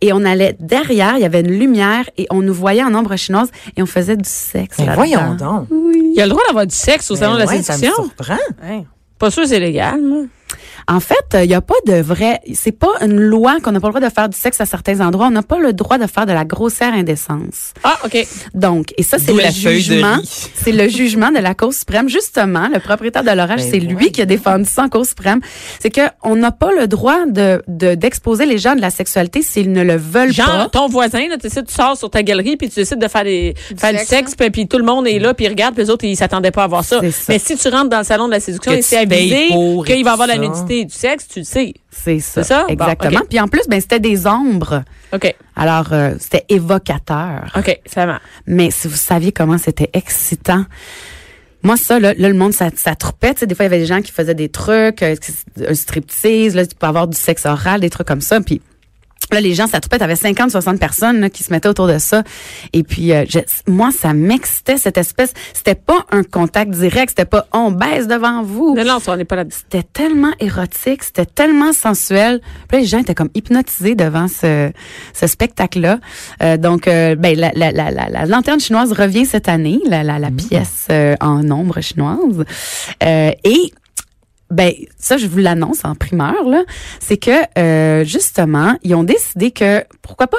Et 0.00 0.12
on 0.12 0.25
allait 0.25 0.56
derrière, 0.61 1.14
il 1.17 1.23
y 1.23 1.25
avait 1.25 1.40
une 1.40 1.50
lumière 1.58 1.77
et 2.16 2.26
on 2.30 2.42
nous 2.42 2.54
voyait 2.54 2.82
en 2.84 2.94
ombre 2.94 3.16
chinoise 3.16 3.50
et 3.76 3.82
on 3.82 3.86
faisait 3.86 4.16
du 4.16 4.28
sexe. 4.28 4.78
Mais 4.78 4.94
voyons 4.94 5.34
donc. 5.34 5.66
Il 5.70 6.14
y 6.16 6.20
a 6.20 6.25
le 6.25 6.30
droit 6.30 6.42
d'avoir 6.46 6.66
du 6.66 6.75
sexe 6.75 7.10
au 7.10 7.16
salon 7.16 7.34
de 7.34 7.38
la 7.40 7.46
ça 7.46 7.54
me 7.56 7.62
séduction. 7.62 7.94
surprend. 8.04 8.36
Pas 9.19 9.30
sûr 9.30 9.42
que 9.42 9.48
c'est 9.48 9.60
légal, 9.60 10.00
moi. 10.02 10.22
En 10.90 11.00
fait, 11.00 11.17
il 11.35 11.49
n'y 11.49 11.55
a 11.55 11.61
pas 11.61 11.75
de 11.87 12.00
vrai. 12.00 12.40
C'est 12.55 12.73
pas 12.73 12.88
une 13.02 13.20
loi 13.20 13.58
qu'on 13.62 13.73
n'a 13.73 13.81
pas 13.81 13.88
le 13.88 13.93
droit 13.94 14.08
de 14.08 14.12
faire 14.14 14.29
du 14.29 14.38
sexe 14.38 14.61
à 14.61 14.67
certains 14.67 15.00
endroits. 15.00 15.26
On 15.26 15.31
n'a 15.31 15.43
pas 15.43 15.58
le 15.58 15.73
droit 15.75 15.99
de 15.99 16.06
faire 16.06 16.25
de 16.25 16.32
la 16.32 16.44
grossière 16.46 16.94
indécence. 16.94 17.75
Ah, 17.85 17.99
OK. 18.05 18.26
Donc, 18.55 18.94
et 18.96 19.02
ça, 19.02 19.19
c'est 19.19 19.32
le 19.32 19.50
jugement. 19.50 20.17
C'est 20.55 20.73
le 20.73 20.88
jugement 20.88 21.31
de 21.31 21.38
la 21.40 21.55
Cour 21.55 21.75
suprême. 21.75 22.08
Justement, 22.08 22.69
le 22.73 22.81
propriétaire 22.81 23.23
de 23.23 23.31
l'orage, 23.31 23.61
Ben 23.61 23.70
c'est 23.70 23.81
lui 23.81 24.12
qui 24.12 24.23
a 24.23 24.25
défendu 24.25 24.64
ça 24.64 24.85
en 24.85 24.88
Cour 24.88 25.05
suprême. 25.05 25.40
C'est 25.79 25.90
que 25.90 26.00
on 26.23 26.37
n'a 26.37 26.52
pas 26.52 26.70
le 26.73 26.87
droit 26.87 27.26
de 27.26 27.62
de- 27.69 27.94
d'exposer 27.94 28.46
les 28.46 28.56
gens 28.58 28.75
de 28.75 28.81
la 28.81 28.90
sexualité 28.90 29.43
s'ils 29.43 29.70
ne 29.73 29.82
le 29.82 29.96
veulent 29.96 30.32
Genre, 30.32 30.46
pas. 30.46 30.69
ton 30.70 30.88
voisin, 30.88 31.29
là, 31.29 31.37
tu 31.37 31.49
sais, 31.50 31.62
tu 31.62 31.75
sors 31.75 31.96
sur 31.99 32.08
ta 32.11 32.23
galerie 32.23 32.56
puis 32.56 32.69
tu 32.70 32.76
décides 32.76 32.99
de 32.99 33.08
faire, 33.08 33.25
des, 33.25 33.55
faire 33.76 33.93
du 33.93 33.99
sexe, 33.99 34.08
sexe, 34.08 34.35
puis, 34.35 34.50
puis 34.50 34.69
tout 34.69 34.79
le 34.79 34.85
monde 34.85 35.06
est 35.06 35.19
là, 35.19 35.35
puis 35.35 35.44
ils 35.46 35.49
regardent, 35.50 35.75
puis 35.75 35.85
les 35.85 35.90
autres, 35.90 36.05
ils 36.05 36.17
s'attendaient 36.17 36.50
pas 36.50 36.64
à 36.64 36.67
voir 36.67 36.85
ça. 36.85 37.00
Mais 37.29 37.38
si 37.38 37.56
tu 37.56 37.69
rentres 37.69 37.90
dans 37.90 37.99
le 37.99 38.05
salon 38.05 38.26
de 38.26 38.32
la 38.32 38.40
séduction 38.40 38.73
Que 38.73 38.79
et 38.79 38.82
c'est 38.82 38.96
avisé 38.99 39.49
qu'il 39.49 40.05
va 40.05 40.11
y 40.11 40.12
avoir 40.12 40.26
la 40.29 40.38
nudité 40.38 40.77
du 40.84 40.94
sexe, 40.94 41.28
tu 41.28 41.40
le 41.40 41.44
sais. 41.44 41.75
C'est 41.90 42.20
ça. 42.20 42.42
C'est 42.42 42.48
ça? 42.48 42.62
Bon, 42.62 42.72
Exactement. 42.72 43.20
Puis 43.28 43.40
en 43.40 43.48
plus, 43.48 43.62
ben 43.69 43.80
c'était 43.80 44.00
des 44.00 44.26
ombres. 44.26 44.84
OK. 45.12 45.34
Alors, 45.56 45.92
euh, 45.92 46.14
c'était 46.19 46.44
évocateur. 46.48 47.52
OK, 47.56 47.80
ça 47.86 48.06
va. 48.06 48.20
Mais 48.46 48.70
si 48.70 48.88
vous 48.88 48.96
saviez 48.96 49.32
comment 49.32 49.58
c'était 49.58 49.90
excitant. 49.92 50.64
Moi, 51.62 51.76
ça, 51.76 51.98
là, 51.98 52.14
là, 52.16 52.28
le 52.28 52.34
monde, 52.34 52.52
ça, 52.52 52.70
ça 52.76 52.94
troupait. 52.94 53.34
Tu 53.34 53.40
sais, 53.40 53.46
des 53.46 53.54
fois, 53.56 53.64
il 53.64 53.69
y 53.69 53.75
avait 53.75 53.80
des 53.80 53.86
gens 53.86 54.00
qui 54.00 54.12
faisaient 54.12 54.34
des 54.34 54.48
trucs, 54.48 55.02
euh, 55.02 55.16
un 55.66 55.75
striptease, 55.75 56.54
là, 56.54 56.64
tu 56.64 56.76
peux 56.76 56.86
avoir 56.86 57.08
du 57.08 57.16
sexe 57.16 57.46
oral, 57.46 57.80
des 57.80 57.90
trucs 57.90 58.06
comme 58.06 58.20
ça. 58.20 58.40
Puis 58.40 58.62
là, 59.32 59.40
les 59.40 59.54
gens, 59.54 59.66
ça 59.66 59.80
troupait. 59.80 59.98
T'avais 59.98 60.16
50, 60.16 60.50
60 60.50 60.78
personnes 60.80 61.20
là, 61.20 61.30
qui 61.30 61.44
se 61.44 61.52
mettaient 61.52 61.68
autour 61.68 61.86
de 61.86 61.98
ça. 61.98 62.22
Et 62.72 62.82
puis, 62.82 63.12
euh, 63.12 63.24
je- 63.28 63.38
moi, 63.70 63.90
ça 63.92 64.14
m'excitait, 64.14 64.78
cette 64.78 64.96
espèce. 64.98 65.32
C'était 65.52 65.74
pas 65.74 66.06
un 66.10 66.22
contact 66.22 66.70
direct. 66.70 67.10
C'était 67.10 67.24
pas 67.24 67.46
on 67.52 67.70
baisse 67.70 68.06
devant 68.06 68.42
vous. 68.42 68.74
Non, 68.76 68.84
non, 68.84 68.98
on 69.06 69.16
n'est 69.16 69.24
pas 69.24 69.36
là 69.36 69.44
C'était 69.50 69.82
tellement 69.82 70.32
érotique, 70.40 71.02
c'était 71.02 71.26
tellement 71.26 71.72
sensuel. 71.72 72.40
Puis 72.68 72.76
là, 72.76 72.80
les 72.80 72.86
gens 72.86 72.98
étaient 72.98 73.14
comme 73.14 73.30
hypnotisés 73.34 73.94
devant 73.94 74.28
ce, 74.28 74.70
ce 75.14 75.26
spectacle-là. 75.26 75.98
Euh, 76.42 76.56
donc, 76.56 76.88
euh, 76.88 77.14
ben, 77.14 77.38
la, 77.38 77.50
la, 77.54 77.70
la, 77.72 77.90
la, 77.90 78.08
la 78.08 78.26
lanterne 78.26 78.60
chinoise 78.60 78.92
revient 78.92 79.26
cette 79.26 79.48
année, 79.48 79.80
la, 79.86 80.02
la, 80.02 80.18
la 80.18 80.30
pièce 80.30 80.86
euh, 80.90 81.14
en 81.20 81.50
ombre 81.50 81.80
chinoise. 81.80 82.44
Euh, 83.02 83.30
et 83.44 83.72
ben 84.50 84.72
ça 84.98 85.16
je 85.18 85.26
vous 85.26 85.38
l'annonce 85.38 85.84
en 85.84 85.94
primeur 85.94 86.44
là, 86.48 86.64
c'est 87.00 87.16
que 87.18 87.30
euh, 87.58 88.04
justement 88.04 88.76
ils 88.82 88.94
ont 88.94 89.04
décidé 89.04 89.50
que 89.50 89.84
pourquoi 90.02 90.26
pas 90.26 90.38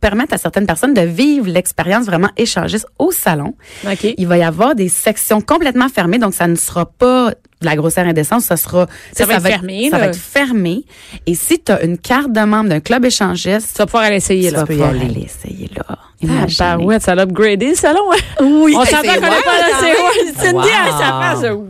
permettre 0.00 0.32
à 0.32 0.38
certaines 0.38 0.66
personnes 0.66 0.94
de 0.94 1.00
vivre 1.00 1.48
l'expérience 1.48 2.06
vraiment 2.06 2.30
échangiste 2.36 2.86
au 3.00 3.10
salon. 3.10 3.54
OK. 3.84 4.14
Il 4.16 4.28
va 4.28 4.38
y 4.38 4.44
avoir 4.44 4.76
des 4.76 4.88
sections 4.88 5.40
complètement 5.40 5.88
fermées, 5.88 6.18
donc 6.18 6.34
ça 6.34 6.46
ne 6.46 6.54
sera 6.54 6.86
pas 6.86 7.30
de 7.60 7.66
la 7.66 7.74
grossière 7.74 8.06
indécence, 8.06 8.44
ça 8.44 8.56
sera 8.56 8.86
Ça 9.12 9.26
va 9.26 9.34
être 9.34 9.42
fermé, 9.48 9.88
Ça 9.90 9.98
va 9.98 10.06
être 10.06 10.16
fermé. 10.16 10.84
Et 11.26 11.34
si 11.34 11.58
tu 11.58 11.72
as 11.72 11.82
une 11.82 11.98
carte 11.98 12.30
de 12.30 12.40
membre 12.42 12.68
d'un 12.70 12.78
club 12.78 13.04
échangiste, 13.06 13.70
Tu 13.72 13.78
vas 13.78 13.86
pouvoir 13.86 14.04
aller 14.04 14.16
essayer, 14.18 14.50
tu 14.50 14.54
là. 14.54 14.60
vas 14.60 14.66
pouvoir 14.66 14.90
aller 14.90 15.08
l'essayer 15.08 15.68
là. 15.76 15.98
Ah, 16.60 16.78
ouais, 16.78 16.98
ça 17.00 17.14
l'a 17.16 17.22
upgradé, 17.22 17.70
le 17.70 17.74
salon. 17.74 18.12
hein? 18.12 18.44
Oui, 18.44 18.74
On 18.76 18.84
s'entend 18.84 19.14
qu'on 19.14 19.20
pas 19.20 19.30
là, 19.30 19.66
c'est. 19.80 20.34
Cindy, 20.46 20.68
à 20.68 20.90
sa 20.92 21.40
face, 21.40 21.50
wouh! 21.52 21.68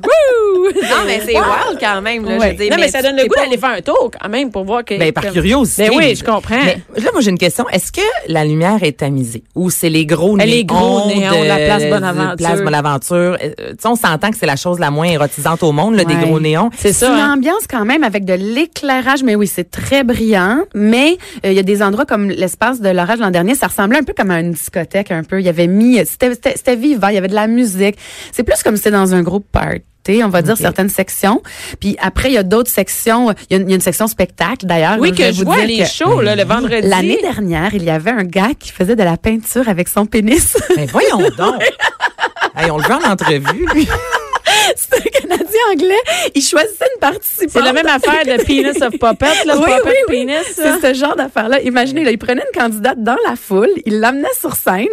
Non, 0.83 0.97
mais 1.07 1.21
c'est 1.25 1.33
wild 1.35 1.79
quand 1.81 2.01
même. 2.03 2.25
Là, 2.25 2.37
Ouais. 2.39 2.47
je 2.47 2.49
veux 2.51 2.55
dire, 2.65 2.71
Non, 2.71 2.77
mais 2.81 2.89
ça 2.89 3.03
donne 3.03 3.17
le 3.17 3.23
goût 3.25 3.35
pas- 3.35 3.45
d'aller 3.45 3.59
faire 3.59 3.71
un 3.71 3.81
tour 3.81 4.11
quand 4.21 4.29
même 4.29 4.51
pour 4.51 4.65
voir 4.65 4.85
que. 4.85 4.99
Ben, 4.99 5.13
par 5.13 5.31
curiosité. 5.31 5.89
Ben 5.89 5.97
oui, 5.97 6.15
je 6.17 6.25
comprends. 6.25 6.57
Mais 6.65 6.79
là, 7.03 7.11
moi, 7.13 7.21
j'ai 7.21 7.31
une 7.31 7.39
question. 7.39 7.69
Est-ce 7.71 7.93
que 7.93 8.01
la 8.29 8.45
lumière 8.45 8.83
est 8.83 8.99
tamisée? 8.99 9.43
Ou 9.55 9.71
c'est 9.71 9.89
les 9.89 10.07
gros 10.07 10.37
Elle 10.39 10.53
est 10.53 10.65
gros 10.65 11.09
néons 11.09 11.21
néons, 11.33 11.43
de- 11.43 11.47
la 11.49 11.57
place 11.57 11.83
de 11.85 11.91
Bonaventure. 11.91 12.37
Place 12.37 12.63
Bonaventure. 12.63 13.37
Euh, 13.43 13.51
tu 13.57 13.63
sais, 13.81 13.89
on 13.89 13.95
s'entend 13.97 14.31
que 14.31 14.37
c'est 14.37 14.47
la 14.47 14.57
chose 14.57 14.79
la 14.79 14.91
moins 14.91 15.07
érotisante 15.09 15.63
au 15.63 15.73
monde, 15.73 15.95
là, 15.97 16.05
des 16.05 16.15
gros 16.17 16.41
néons. 16.41 16.71
C'est 16.77 16.93
C'est 16.93 17.07
ça. 17.07 17.13
une 17.13 17.21
hein. 17.21 17.35
ambiance 17.35 17.67
quand 17.69 17.85
même 17.85 18.05
avec 18.05 18.25
de 18.25 18.35
l'éclairage, 18.35 19.23
mais 19.23 19.35
oui, 19.35 19.47
c'est 19.47 19.71
très 19.71 20.05
brillant. 20.05 20.61
Mais 20.75 21.19
euh, 21.45 21.51
il 21.51 21.55
y 21.55 21.59
a 21.59 21.63
des 21.63 21.83
endroits 21.83 22.07
comme 22.07 22.29
l'espace 22.29 22.81
de 22.81 22.89
l'orage 22.89 23.19
l'an 23.19 23.31
dernier, 23.31 23.55
ça 23.55 23.67
ressemblait 23.67 23.99
un 23.99 24.03
peu 24.05 24.13
comme 24.17 24.31
à 24.31 24.41
une 24.41 24.53
discothèque, 24.53 25.11
un 25.11 25.23
peu. 25.25 25.41
Il 25.41 25.47
y 25.47 25.49
avait 25.49 25.67
mis, 25.67 25.97
c'était 26.07 26.31
c'était- 26.31 26.55
c'était 26.57 26.77
vivant, 26.77 27.09
il 27.09 27.15
y 27.15 27.19
avait 27.19 27.29
de 27.29 27.35
la 27.35 27.47
musique. 27.47 27.97
C'est 28.33 28.43
plus 28.43 28.63
comme 28.63 28.77
si 28.77 28.83
c'était 28.83 28.97
dans 28.97 29.15
un 29.15 29.23
groupe 29.23 29.47
party. 29.51 29.83
On 30.25 30.29
va 30.29 30.43
dire 30.43 30.57
certaines 30.57 30.89
sections. 30.89 31.43
Puis 31.81 31.97
après, 32.01 32.31
il 32.31 32.35
y 32.35 32.39
a 32.39 32.43
d'autres 32.43 32.71
sections. 32.71 33.33
Il 33.51 33.57
y 33.57 33.59
a 33.59 33.63
une, 33.63 33.69
il 33.69 33.71
y 33.71 33.73
a 33.73 33.77
une 33.77 33.81
section 33.81 34.07
spectacle 34.07 34.67
d'ailleurs. 34.67 34.97
Oui, 34.99 35.13
que 35.13 35.33
je 35.33 35.45
vois 35.45 35.65
les 35.65 35.79
que 35.79 35.85
shows, 35.85 36.21
là, 36.21 36.37
le 36.37 36.45
vendredi. 36.45 36.87
L'année 36.89 37.19
dernière, 37.21 37.75
il 37.75 37.85
y 37.85 37.91
avait 37.91 38.11
un 38.11 38.25
gars 38.25 38.51
qui 38.59 38.71
faisait 38.71 38.97
de 38.97 39.03
la 39.03 39.17
peinture 39.17 39.69
avec 39.69 39.89
son 39.89 40.07
pénis. 40.07 40.57
Ben, 40.77 40.87
voyons 40.87 41.19
donc. 41.37 41.63
hey, 42.57 42.71
on 42.71 42.79
le 42.79 42.85
veut 42.85 42.95
en 42.95 43.11
entrevue, 43.13 43.67
lui. 43.75 43.89
C'était 44.77 45.09
un 45.09 45.21
Canadien 45.21 45.61
anglais. 45.73 46.31
Il 46.35 46.43
choisissait 46.43 46.85
une 46.95 47.01
participante. 47.01 47.51
C'est 47.51 47.63
la 47.63 47.73
même 47.73 47.87
affaire 47.87 48.25
de 48.25 48.43
Penis 48.43 48.83
of 48.83 48.99
Puppet, 48.99 49.45
là, 49.47 49.57
Oui, 49.59 49.65
Puppet 49.65 49.83
oui, 49.85 49.93
oui. 50.09 50.27
Penis. 50.27 50.55
C'est 50.55 50.95
ce 50.95 50.99
genre 50.99 51.17
d'affaire-là. 51.17 51.61
Imaginez, 51.63 52.05
là, 52.05 52.11
il 52.11 52.19
prenait 52.19 52.43
une 52.53 52.61
candidate 52.61 53.03
dans 53.03 53.17
la 53.29 53.37
foule, 53.37 53.71
il 53.87 54.01
l'amenait 54.01 54.29
sur 54.39 54.55
scène, 54.55 54.87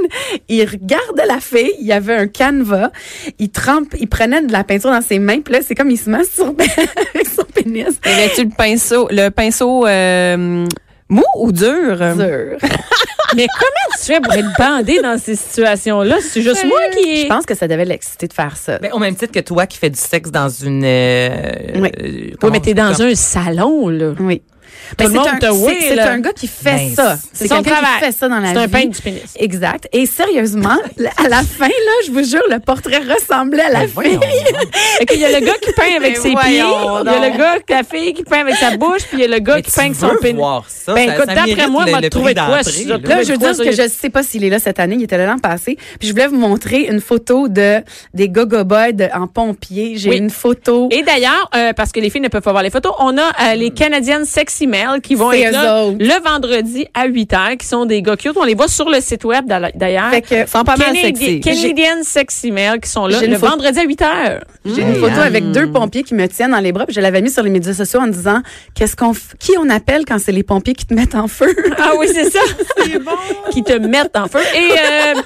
il 0.49 0.63
regardait 0.65 1.25
la 1.27 1.39
fille, 1.39 1.73
il 1.79 1.85
y 1.85 1.91
avait 1.91 2.15
un 2.15 2.27
canevas, 2.27 2.91
il 3.39 3.49
trempe, 3.49 3.93
il 3.99 4.07
prenait 4.07 4.41
de 4.41 4.51
la 4.51 4.63
peinture 4.63 4.91
dans 4.91 5.01
ses 5.01 5.19
mains, 5.19 5.41
puis 5.41 5.53
là, 5.53 5.59
c'est 5.65 5.75
comme 5.75 5.91
il 5.91 5.97
se 5.97 6.09
masturbait 6.09 6.65
avec 7.13 7.27
son 7.27 7.43
pénis. 7.43 7.99
Y 8.05 8.09
avait-tu 8.09 8.43
le 8.43 8.49
pinceau, 8.55 9.07
le 9.11 9.29
pinceau 9.29 9.85
euh, 9.85 10.65
Mou 11.09 11.23
ou 11.37 11.51
dur? 11.51 11.97
Dur. 11.97 12.57
Mais 13.35 13.47
comment 13.59 13.95
tu 13.99 14.05
fais 14.05 14.19
pour 14.21 14.33
être 14.33 14.47
bandé 14.57 15.01
dans 15.01 15.17
ces 15.19 15.35
situations-là? 15.35 16.17
C'est 16.21 16.41
juste 16.41 16.63
moi 16.65 16.79
qui... 16.95 17.23
Je 17.23 17.27
pense 17.27 17.45
que 17.45 17.53
ça 17.55 17.67
devait 17.67 17.83
l'exciter 17.85 18.27
de 18.27 18.33
faire 18.33 18.55
ça. 18.55 18.77
Ben, 18.79 18.91
au 18.93 18.99
même 18.99 19.15
titre 19.15 19.33
que 19.33 19.39
toi 19.39 19.65
qui 19.67 19.77
fais 19.77 19.89
du 19.89 19.99
sexe 19.99 20.31
dans 20.31 20.47
une. 20.47 20.83
euh, 20.85 21.29
Oui. 21.75 21.91
euh, 22.01 22.29
Oui, 22.41 22.49
mais 22.51 22.59
t'es 22.59 22.73
dans 22.73 23.01
un 23.01 23.13
salon, 23.15 23.89
là. 23.89 24.13
Oui. 24.19 24.41
Tout 24.89 24.95
Ben, 24.97 25.07
le 25.07 25.13
monde 25.13 25.27
c'est 25.33 25.39
te 25.39 25.45
un, 25.45 25.51
oui, 25.51 26.21
gars 26.21 26.33
qui 26.33 26.47
fait 26.47 26.63
Ben, 26.75 26.95
ça. 26.95 27.17
c'est 27.33 27.47
son 27.47 27.61
travail. 27.63 27.81
qui 27.99 28.05
fait 28.05 28.11
ça 28.11 28.29
dans 28.29 28.39
la 28.39 28.53
C'est 28.53 28.57
un 28.59 28.67
peigne 28.67 28.89
du 28.91 29.01
pénis. 29.01 29.21
Exact. 29.37 29.87
Et 29.91 30.05
sérieusement, 30.05 30.77
à 31.17 31.27
la 31.27 31.41
fin, 31.43 31.67
là, 31.67 31.91
je 32.05 32.11
vous 32.11 32.23
jure, 32.23 32.43
le 32.49 32.59
portrait 32.59 32.99
ressemblait 32.99 33.63
à 33.63 33.69
la 33.69 33.79
Ben, 33.87 34.03
fille. 34.03 34.19
qu'il 35.07 35.19
y 35.19 35.25
a 35.25 35.39
le 35.39 35.45
gars 35.45 35.53
qui 35.61 35.71
peint 35.73 35.95
avec 35.97 36.13
Mais 36.13 36.15
ses 36.15 36.29
pieds, 36.29 36.39
il 36.49 36.55
y 36.55 36.61
a 36.61 37.29
le 37.29 37.37
gars, 37.37 37.55
la 37.69 37.83
fille 37.83 38.13
qui 38.13 38.23
peint 38.23 38.41
avec 38.41 38.55
sa 38.55 38.77
bouche, 38.77 39.03
puis 39.09 39.17
il 39.17 39.19
y 39.21 39.23
a 39.23 39.27
le 39.27 39.39
gars 39.39 39.55
Mais 39.55 39.61
qui 39.63 39.71
peint 39.71 39.83
avec 39.85 39.95
son 39.95 40.11
pénis. 40.21 40.37
voir 40.39 40.65
ça, 40.69 40.93
Ben, 40.93 41.07
ça- 41.09 41.15
écoute, 41.15 41.27
d'après 41.27 41.67
moi, 41.67 41.85
m'a 41.85 42.01
le 42.01 42.09
trouvé 42.09 42.33
de 42.33 42.39
quoi 42.39 42.57
là. 42.57 42.61
Je 42.63 43.31
veux 43.31 43.37
dire 43.37 43.57
que 43.57 43.63
il- 43.63 43.75
je 43.75 43.87
sais 43.89 44.09
pas 44.09 44.23
s'il 44.23 44.43
est 44.43 44.49
là 44.49 44.59
cette 44.59 44.79
année. 44.79 44.95
Il 44.95 45.03
était 45.03 45.17
là 45.17 45.25
l'an 45.25 45.39
passé. 45.39 45.77
Puis 45.99 46.07
je 46.07 46.13
voulais 46.13 46.27
vous 46.27 46.37
montrer 46.37 46.81
une 46.83 47.01
photo 47.01 47.47
de 47.47 47.81
des 48.13 48.29
gogo 48.29 48.63
boys 48.63 48.89
en 49.13 49.27
pompier. 49.27 49.93
J'ai 49.97 50.17
une 50.17 50.29
photo. 50.29 50.87
Et 50.91 51.03
d'ailleurs, 51.03 51.49
euh, 51.55 51.73
parce 51.73 51.91
que 51.91 51.99
les 51.99 52.09
filles 52.09 52.21
ne 52.21 52.27
peuvent 52.29 52.41
pas 52.41 52.51
voir 52.51 52.63
les 52.63 52.69
photos, 52.69 52.93
on 52.99 53.17
a 53.17 53.21
euh, 53.21 53.55
les 53.55 53.71
Canadiennes 53.71 54.25
Sexy 54.25 54.64
Mail 54.67 55.01
qui 55.01 55.15
vont 55.15 55.31
C'est 55.31 55.41
être 55.41 55.51
là 55.53 55.83
autres. 55.85 55.97
le 55.99 56.23
vendredi 56.23 56.85
à 56.93 57.05
8 57.07 57.31
h, 57.31 57.57
qui 57.57 57.65
sont 57.67 57.85
des 57.85 58.01
gars 58.01 58.15
cute. 58.17 58.33
On 58.35 58.43
les 58.43 58.55
voit 58.55 58.67
sur 58.67 58.89
le 58.89 58.99
site 59.01 59.23
web 59.25 59.45
d'ailleurs. 59.75 60.09
Fait 60.11 60.21
que 60.21 60.35
Ils 60.43 60.47
sont 60.47 60.63
pas 60.63 60.75
mal 60.77 60.93
Canadi- 60.93 61.01
sexy. 61.01 61.39
Canadian 61.39 62.03
Sexy 62.03 62.51
Mail 62.51 62.79
qui 62.79 62.89
sont 62.89 63.07
là 63.07 63.17
J'ai 63.19 63.25
une 63.25 63.31
le 63.33 63.37
photo- 63.37 63.51
vendredi 63.51 63.79
à 63.79 63.83
8 63.83 64.01
h. 64.01 64.39
j'ai 64.65 64.81
une 64.81 64.95
photo 64.95 65.19
avec 65.21 65.51
deux 65.51 65.71
pompiers 65.71 66.03
qui 66.03 66.13
me 66.15 66.27
tiennent 66.27 66.51
dans 66.51 66.59
les 66.59 66.71
bras. 66.71 66.85
Puis 66.85 66.95
je 66.95 67.01
l'avais 67.01 67.21
mis 67.21 67.29
sur 67.31 67.43
les 67.43 67.49
médias 67.49 67.73
sociaux 67.73 67.99
en 68.01 68.07
disant 68.07 68.41
qu'est-ce 68.73 68.95
qu'on 68.95 69.11
f- 69.11 69.35
qui 69.39 69.51
on 69.59 69.69
appelle 69.69 70.03
quand 70.05 70.19
c'est 70.19 70.31
les 70.31 70.43
pompiers 70.43 70.73
qui 70.73 70.85
te 70.85 70.93
mettent 70.93 71.15
en 71.15 71.27
feu? 71.27 71.53
Ah 71.77 71.91
oui, 71.99 72.07
c'est 72.11 72.29
ça. 72.29 72.39
qui 73.51 73.63
te 73.63 73.73
mettent 73.73 74.15
en 74.15 74.27
feu. 74.27 74.39
Et 74.55 74.71
euh, 74.71 75.21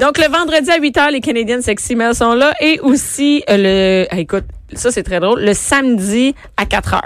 donc, 0.00 0.18
le 0.18 0.30
vendredi 0.30 0.70
à 0.70 0.78
8 0.78 0.96
h, 0.96 1.10
les 1.12 1.20
Canadian 1.20 1.60
Sexy 1.60 1.94
Mail 1.96 2.14
sont 2.14 2.34
là. 2.34 2.52
Et 2.60 2.78
aussi, 2.80 3.42
euh, 3.50 3.56
le... 4.04 4.06
ah, 4.10 4.18
écoute, 4.20 4.44
ça, 4.74 4.90
c'est 4.90 5.02
très 5.02 5.18
drôle. 5.20 5.40
Le 5.40 5.54
samedi 5.54 6.34
à 6.56 6.66
4 6.66 6.90
h. 6.94 7.00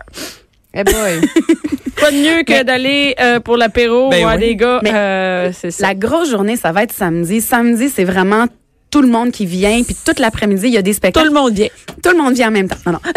Eh 0.75 0.85
boy. 0.85 0.95
Pas 2.01 2.11
de 2.13 2.17
mieux 2.17 2.43
que 2.45 2.63
d'aller 2.63 3.15
euh, 3.21 3.41
pour 3.41 3.57
l'apéro 3.57 4.09
Ben 4.11 4.21
voir 4.23 4.35
oui. 4.37 4.41
des 4.41 4.57
gars. 4.57 4.81
Euh, 4.87 5.51
c'est 5.53 5.71
ça. 5.73 5.89
La 5.89 5.95
grosse 5.95 6.31
journée, 6.31 6.57
ça 6.57 6.71
va 6.73 6.85
être 6.85 6.93
samedi. 6.93 7.41
Samedi, 7.41 7.89
c'est 7.89 8.05
vraiment 8.05 8.47
tout 8.91 9.03
le 9.03 9.09
monde 9.09 9.33
qui 9.33 9.47
vient. 9.47 9.83
Puis 9.83 9.97
toute 10.07 10.19
l'après-midi, 10.21 10.69
il 10.69 10.75
y 10.75 10.77
a 10.79 10.83
des 10.83 10.93
Tout 10.93 10.97
spectacles. 10.99 11.27
le 11.27 11.33
monde 11.35 11.53
vient. 11.55 11.67
Tout 12.03 12.11
le 12.11 12.19
monde 12.19 12.35
vient 12.35 12.49
en 12.49 12.53
même 12.53 12.69
temps. 12.69 12.77
Non, 12.87 12.93
non. 12.93 13.01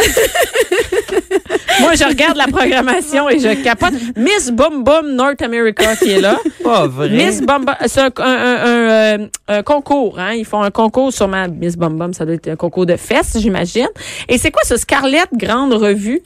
Moi, 1.81 1.93
je 1.95 2.03
regarde 2.03 2.37
la 2.37 2.47
programmation 2.47 3.29
et 3.29 3.39
je 3.39 3.63
capote. 3.63 3.93
Miss 4.15 4.51
Bum 4.51 4.83
Bum 4.83 5.13
North 5.13 5.41
America 5.41 5.95
qui 5.95 6.11
est 6.11 6.19
là. 6.21 6.37
Pas 6.63 6.87
vrai. 6.87 7.09
Miss 7.09 7.41
Bum 7.41 7.65
Bum, 7.65 7.75
c'est 7.85 8.01
un, 8.01 8.11
un- 8.17 8.23
un- 8.23 8.65
un, 8.65 9.19
euh, 9.21 9.27
un 9.47 9.63
concours, 9.63 10.19
hein. 10.19 10.33
Ils 10.33 10.45
font 10.45 10.61
un 10.61 10.71
concours 10.71 11.11
sûrement. 11.13 11.47
Miss 11.49 11.77
Bum 11.77 11.97
Bum, 11.97 12.13
ça 12.13 12.25
doit 12.25 12.35
être 12.35 12.47
un 12.49 12.55
concours 12.55 12.85
de 12.85 12.95
fesses, 12.97 13.37
j'imagine. 13.39 13.87
Et 14.29 14.37
c'est 14.37 14.51
quoi 14.51 14.61
ce 14.65 14.77
Scarlett 14.77 15.27
Grande 15.33 15.73
Revue? 15.73 16.21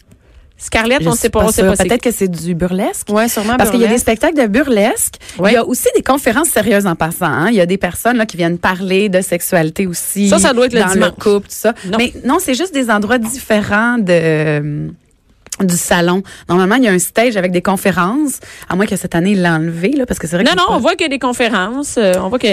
Scarlett, 0.57 1.01
Je 1.03 1.09
on 1.09 1.11
suis 1.11 1.21
sait 1.21 1.29
pas, 1.29 1.43
on 1.43 1.49
sait 1.49 1.61
sûre. 1.63 1.75
pas. 1.75 1.83
Peut-être 1.83 2.01
que 2.01 2.11
c'est 2.11 2.29
du 2.29 2.55
burlesque. 2.55 3.09
Ouais, 3.09 3.27
sûrement. 3.27 3.57
Parce 3.57 3.71
qu'il 3.71 3.81
y 3.81 3.85
a 3.85 3.89
des 3.89 3.97
spectacles 3.97 4.41
de 4.41 4.47
burlesque. 4.47 5.15
Ouais. 5.37 5.51
Il 5.51 5.53
y 5.55 5.57
a 5.57 5.65
aussi 5.65 5.87
des 5.95 6.01
conférences 6.01 6.47
sérieuses 6.47 6.85
en 6.87 6.95
passant. 6.95 7.25
hein. 7.25 7.49
Il 7.49 7.55
y 7.55 7.61
a 7.61 7.65
des 7.65 7.77
personnes 7.77 8.17
là, 8.17 8.25
qui 8.25 8.37
viennent 8.37 8.57
parler 8.57 9.09
de 9.09 9.21
sexualité 9.21 9.85
aussi. 9.85 10.29
Ça, 10.29 10.39
ça 10.39 10.53
doit 10.53 10.67
être 10.67 10.73
le 10.73 10.79
dans 10.79 10.87
dimanche. 10.93 11.09
le 11.17 11.21
couple, 11.23 11.47
tout 11.49 11.55
ça. 11.55 11.73
Non. 11.85 11.97
Mais 11.97 12.13
non, 12.23 12.37
c'est 12.39 12.53
juste 12.55 12.73
des 12.73 12.89
endroits 12.89 13.17
différents 13.17 13.97
de 13.97 14.05
euh, 14.11 14.87
du 15.61 15.77
salon. 15.77 16.21
Normalement, 16.49 16.75
il 16.75 16.83
y 16.83 16.87
a 16.87 16.91
un 16.91 16.99
stage 16.99 17.37
avec 17.37 17.51
des 17.51 17.61
conférences, 17.61 18.39
à 18.69 18.75
moins 18.75 18.85
que 18.85 18.95
cette 18.95 19.15
année, 19.15 19.31
il 19.31 19.41
l'a 19.41 19.53
enlevé, 19.53 19.89
là, 19.89 20.05
parce 20.05 20.19
que 20.19 20.27
c'est 20.27 20.35
vrai 20.35 20.43
Non, 20.43 20.51
que 20.51 20.57
non, 20.57 20.63
j'ai 20.67 20.71
on 20.71 20.75
pas- 20.75 20.81
voit 20.81 20.91
qu'il 20.95 21.03
y 21.03 21.05
a 21.05 21.09
des 21.09 21.19
conférences. 21.19 21.95
euh, 21.97 22.13
on 22.21 22.29
voit 22.29 22.39
que. 22.39 22.47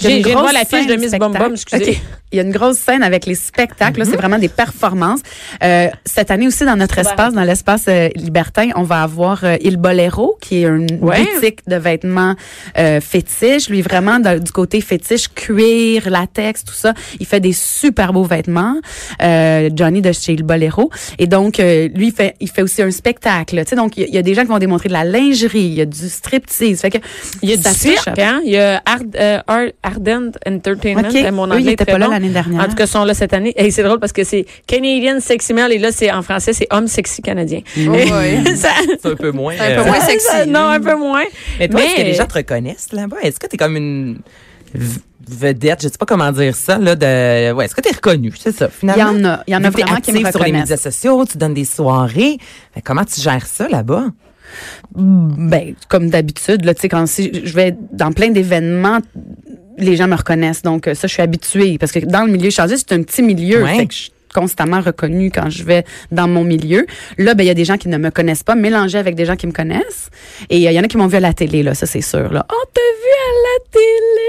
J'ai 0.00 0.22
voir 0.32 0.52
la 0.52 0.64
fiche 0.64 0.86
de 0.86 0.94
Miss 0.96 1.08
spectacle. 1.10 1.38
Bum, 1.38 1.52
excusez. 1.52 1.90
OK. 1.92 1.98
Il 2.30 2.36
y 2.36 2.40
a 2.40 2.42
une 2.42 2.52
grosse 2.52 2.76
scène 2.76 3.02
avec 3.02 3.24
les 3.24 3.34
spectacles. 3.34 4.00
là, 4.00 4.04
Mhm. 4.04 4.10
C'est 4.10 4.16
vraiment 4.18 4.38
des 4.38 4.48
performances. 4.50 5.20
Euh, 5.62 5.88
cette 6.04 6.30
année 6.30 6.46
aussi, 6.46 6.64
dans 6.66 6.76
notre 6.76 6.98
espace, 6.98 7.32
dans 7.32 7.42
l'espace 7.44 7.84
euh, 7.88 8.08
libertin, 8.16 8.68
on 8.76 8.82
va 8.82 9.02
avoir 9.02 9.44
euh, 9.44 9.56
Il 9.62 9.78
Bolero, 9.78 10.36
qui 10.40 10.56
est 10.62 10.66
une 10.66 10.98
Ouais. 11.00 11.24
boutique 11.24 11.60
de 11.66 11.76
vêtements 11.76 12.34
euh, 12.76 13.00
fétiches. 13.00 13.70
Lui, 13.70 13.80
vraiment, 13.80 14.18
de- 14.18 14.38
du 14.40 14.52
côté 14.52 14.80
fétiche, 14.82 15.28
cuir, 15.34 16.10
latex, 16.10 16.64
tout 16.64 16.74
ça. 16.74 16.92
Il 17.18 17.24
fait 17.26 17.40
des 17.40 17.54
super 17.54 18.12
beaux 18.12 18.24
vêtements. 18.24 18.74
Euh, 19.22 19.70
Johnny 19.74 20.02
de 20.02 20.12
chez 20.12 20.32
Il 20.34 20.42
Bolero. 20.42 20.90
Et 21.18 21.26
donc, 21.26 21.56
lui, 21.58 22.08
il 22.08 22.12
fait, 22.12 22.34
il 22.40 22.47
fait 22.48 22.62
aussi 22.62 22.82
un 22.82 22.90
spectacle. 22.90 23.56
Tu 23.64 23.70
sais, 23.70 23.76
donc, 23.76 23.96
il 23.96 24.00
y, 24.00 24.04
a- 24.04 24.08
il 24.08 24.14
y 24.14 24.18
a 24.18 24.22
des 24.22 24.34
gens 24.34 24.42
qui 24.42 24.48
vont 24.48 24.58
démontrer 24.58 24.88
de 24.88 24.92
la 24.94 25.04
lingerie. 25.04 25.60
Il 25.64 25.74
y 25.74 25.80
a 25.80 25.84
du 25.86 26.08
striptease. 26.08 26.80
Fait 26.80 26.90
que 26.90 26.98
Il 27.42 27.50
y 27.50 27.52
a 27.52 27.56
du 27.56 27.62
cirque, 27.62 28.18
hein? 28.18 28.40
Il 28.44 28.52
y 28.52 28.58
a 28.58 28.82
Ard, 28.84 28.98
euh, 29.16 29.38
Ard- 29.46 29.70
Ardent 29.82 30.30
Entertainment. 30.46 31.08
OK. 31.08 31.14
Euh, 31.16 31.32
Mon 31.32 31.46
Eux, 31.46 31.50
anglais 31.52 31.62
ils 31.62 31.68
est 31.68 31.72
étaient 31.72 31.84
pas 31.84 31.98
là 31.98 32.08
l'année 32.08 32.28
dernière. 32.30 32.62
En 32.62 32.68
tout 32.68 32.74
cas, 32.74 32.84
ils 32.84 32.88
sont 32.88 33.04
là 33.04 33.14
cette 33.14 33.32
année. 33.32 33.52
Et 33.56 33.70
c'est 33.70 33.82
drôle 33.82 34.00
parce 34.00 34.12
que 34.12 34.24
c'est 34.24 34.46
Canadian 34.66 35.20
Sexy 35.20 35.52
Male 35.54 35.72
et 35.72 35.78
là, 35.78 35.92
c'est 35.92 36.10
en 36.10 36.22
français, 36.22 36.52
c'est 36.52 36.66
homme 36.70 36.86
sexy 36.88 37.22
canadien. 37.22 37.60
Oh. 37.86 37.94
Ça- 38.56 38.68
C'est 39.00 39.10
un 39.10 39.16
peu 39.16 39.30
moins. 39.32 39.54
C'est 39.56 39.72
un 39.72 39.74
peu 39.76 39.80
euh, 39.82 39.84
moins 39.86 40.00
sexy. 40.06 40.26
ça- 40.26 40.46
non, 40.46 40.60
un 40.68 40.80
peu 40.80 40.96
moins. 40.96 41.24
Mais 41.58 41.68
toi, 41.68 41.82
est-ce 41.82 41.96
que 41.96 42.02
les 42.02 42.14
gens 42.14 42.26
te 42.26 42.34
reconnaissent 42.34 42.92
là-bas? 42.92 43.16
Est-ce 43.22 43.38
que 43.38 43.46
t'es 43.46 43.56
comme 43.56 43.76
une 43.76 44.18
vedette, 45.28 45.82
je 45.82 45.88
sais 45.88 45.98
pas 45.98 46.06
comment 46.06 46.32
dire 46.32 46.54
ça, 46.54 46.78
là, 46.78 46.94
de, 46.96 47.52
ouais, 47.52 47.64
est-ce 47.64 47.74
que 47.74 47.80
t'es 47.80 47.94
reconnue? 47.94 48.32
C'est 48.38 48.52
ça, 48.52 48.66
Il 48.82 48.88
y 48.88 48.92
finalement? 48.92 49.10
en 49.10 49.24
a. 49.24 49.42
Il 49.46 49.52
y 49.52 49.56
en 49.56 49.64
a 49.64 49.70
vraiment 49.70 49.96
qui 49.96 50.12
me 50.12 50.30
sur 50.30 50.42
les 50.42 50.52
médias 50.52 50.76
sociaux, 50.76 51.24
tu 51.26 51.38
donnes 51.38 51.54
des 51.54 51.64
soirées. 51.64 52.38
Fait 52.74 52.82
comment 52.82 53.04
tu 53.04 53.20
gères 53.20 53.46
ça 53.46 53.68
là-bas? 53.68 54.06
Ben, 54.94 55.74
comme 55.88 56.08
d'habitude, 56.08 56.64
là, 56.64 56.74
tu 56.74 56.80
sais, 56.82 56.88
quand 56.88 57.06
si 57.06 57.30
je 57.44 57.54
vais 57.54 57.76
dans 57.92 58.12
plein 58.12 58.30
d'événements, 58.30 59.00
les 59.76 59.96
gens 59.96 60.08
me 60.08 60.16
reconnaissent. 60.16 60.62
Donc, 60.62 60.88
euh, 60.88 60.94
ça, 60.94 61.06
je 61.06 61.12
suis 61.12 61.22
habituée. 61.22 61.76
Parce 61.78 61.92
que 61.92 62.00
dans 62.00 62.24
le 62.24 62.32
milieu 62.32 62.50
chargé, 62.50 62.76
c'est 62.76 62.92
un 62.92 63.02
petit 63.02 63.22
milieu. 63.22 63.62
Ouais. 63.62 63.76
Fait 63.76 63.86
que 63.86 63.94
je 63.94 64.08
constamment 64.34 64.80
reconnue 64.80 65.30
quand 65.30 65.50
je 65.50 65.64
vais 65.64 65.84
dans 66.10 66.28
mon 66.28 66.44
milieu. 66.44 66.86
Là, 67.16 67.34
ben, 67.34 67.44
il 67.44 67.46
y 67.46 67.50
a 67.50 67.54
des 67.54 67.64
gens 67.64 67.76
qui 67.76 67.88
ne 67.88 67.98
me 67.98 68.10
connaissent 68.10 68.42
pas, 68.42 68.54
mélangés 68.54 68.98
avec 68.98 69.14
des 69.14 69.24
gens 69.24 69.36
qui 69.36 69.46
me 69.46 69.52
connaissent. 69.52 70.10
Et 70.50 70.66
euh, 70.66 70.70
il 70.70 70.74
y 70.74 70.80
en 70.80 70.82
a 70.82 70.88
qui 70.88 70.96
m'ont 70.96 71.06
vu 71.06 71.16
à 71.16 71.20
la 71.20 71.32
télé, 71.32 71.62
là, 71.62 71.74
ça, 71.74 71.86
c'est 71.86 72.00
sûr, 72.00 72.32
là. 72.32 72.46
Oh, 72.50 72.64
t'as 72.72 72.80
vu 72.80 73.12
à 73.26 73.32
la 73.46 73.58
télé! 73.70 74.28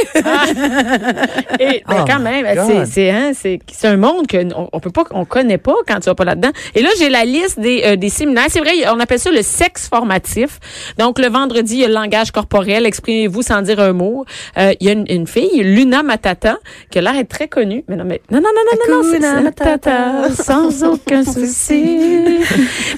Et 1.60 1.82
ben, 1.86 1.96
Oh 2.00 2.04
quand 2.06 2.20
même, 2.20 2.46
c'est 2.66 2.86
c'est 2.86 3.10
hein, 3.10 3.32
c'est 3.34 3.58
c'est 3.70 3.88
un 3.88 3.96
monde 3.96 4.26
que 4.26 4.38
on, 4.54 4.68
on 4.72 4.80
peut 4.80 4.90
pas 4.90 5.04
on 5.10 5.24
connaît 5.24 5.58
pas 5.58 5.74
quand 5.86 6.00
tu 6.00 6.06
vas 6.06 6.14
pas 6.14 6.24
là-dedans. 6.24 6.50
Et 6.74 6.82
là, 6.82 6.88
j'ai 6.98 7.08
la 7.08 7.24
liste 7.24 7.60
des 7.60 7.82
euh, 7.84 7.96
des 7.96 8.08
séminaires. 8.08 8.46
C'est 8.48 8.60
vrai, 8.60 8.72
on 8.88 8.98
appelle 9.00 9.18
ça 9.18 9.30
le 9.30 9.42
sexe 9.42 9.88
formatif. 9.88 10.58
Donc 10.98 11.18
le 11.18 11.28
vendredi, 11.28 11.74
il 11.74 11.80
y 11.80 11.84
a 11.84 11.88
le 11.88 11.94
langage 11.94 12.30
corporel, 12.30 12.86
exprimez-vous 12.86 13.42
sans 13.42 13.62
dire 13.62 13.80
un 13.80 13.92
mot. 13.92 14.24
Euh, 14.58 14.72
il 14.80 14.86
y 14.86 14.90
a 14.90 14.92
une, 14.92 15.04
une 15.08 15.26
fille, 15.26 15.62
Luna 15.62 16.02
Matata, 16.02 16.58
qui 16.90 16.98
a 16.98 17.02
l'air 17.02 17.12
d'être 17.14 17.28
très 17.28 17.48
connue. 17.48 17.84
Mais 17.88 17.96
non 17.96 18.04
mais 18.04 18.20
non 18.30 18.40
non 18.40 18.48
non 18.54 18.62
non 18.70 19.02
non, 19.02 19.02
non, 19.02 19.12
Matata, 19.12 19.39
sans 20.34 20.84
aucun 20.84 21.24
souci. 21.24 22.38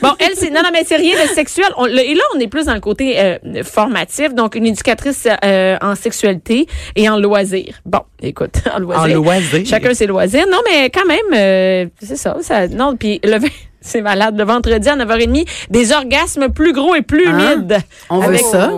bon, 0.02 0.10
elle 0.18 0.34
c'est 0.34 0.50
non 0.50 0.62
non 0.62 0.70
mais 0.72 0.84
c'est 0.86 0.96
rien 0.96 1.14
de 1.22 1.28
sexuel. 1.28 1.66
On- 1.76 1.86
le- 1.86 1.98
et 2.00 2.14
là, 2.14 2.22
on 2.34 2.38
est 2.40 2.48
plus 2.48 2.66
dans 2.66 2.74
le 2.74 2.80
côté 2.80 3.18
euh, 3.18 3.38
formatif, 3.64 4.34
donc 4.34 4.54
une 4.54 4.66
éducatrice 4.66 5.26
euh, 5.44 5.76
en 5.80 5.94
sexualité 5.94 6.66
et 6.96 7.08
en 7.08 7.18
loisirs. 7.18 7.80
Bon, 7.84 8.00
écoute, 8.22 8.54
en 8.72 8.76
En 8.76 8.80
loisirs. 8.80 9.16
loisir. 9.16 9.66
Chacun 9.66 9.94
ses 9.94 10.06
loisirs. 10.06 10.46
Non, 10.50 10.58
mais 10.70 10.90
quand 10.90 11.06
même, 11.06 11.18
euh, 11.34 11.86
c'est 12.00 12.16
ça, 12.16 12.36
ça. 12.40 12.68
Non, 12.68 12.96
puis 12.96 13.20
le 13.24 13.38
vin- 13.38 13.48
c'est 13.82 14.00
malade. 14.02 14.36
Le 14.38 14.44
vendredi 14.44 14.88
à 14.88 14.96
9h30, 14.96 15.46
des 15.70 15.92
orgasmes 15.92 16.48
plus 16.48 16.72
gros 16.72 16.94
et 16.94 17.02
plus 17.02 17.26
Hein? 17.28 17.52
humides. 17.54 17.78
On 18.10 18.18
veut 18.20 18.28
Avec- 18.28 18.40
ça. 18.42 18.70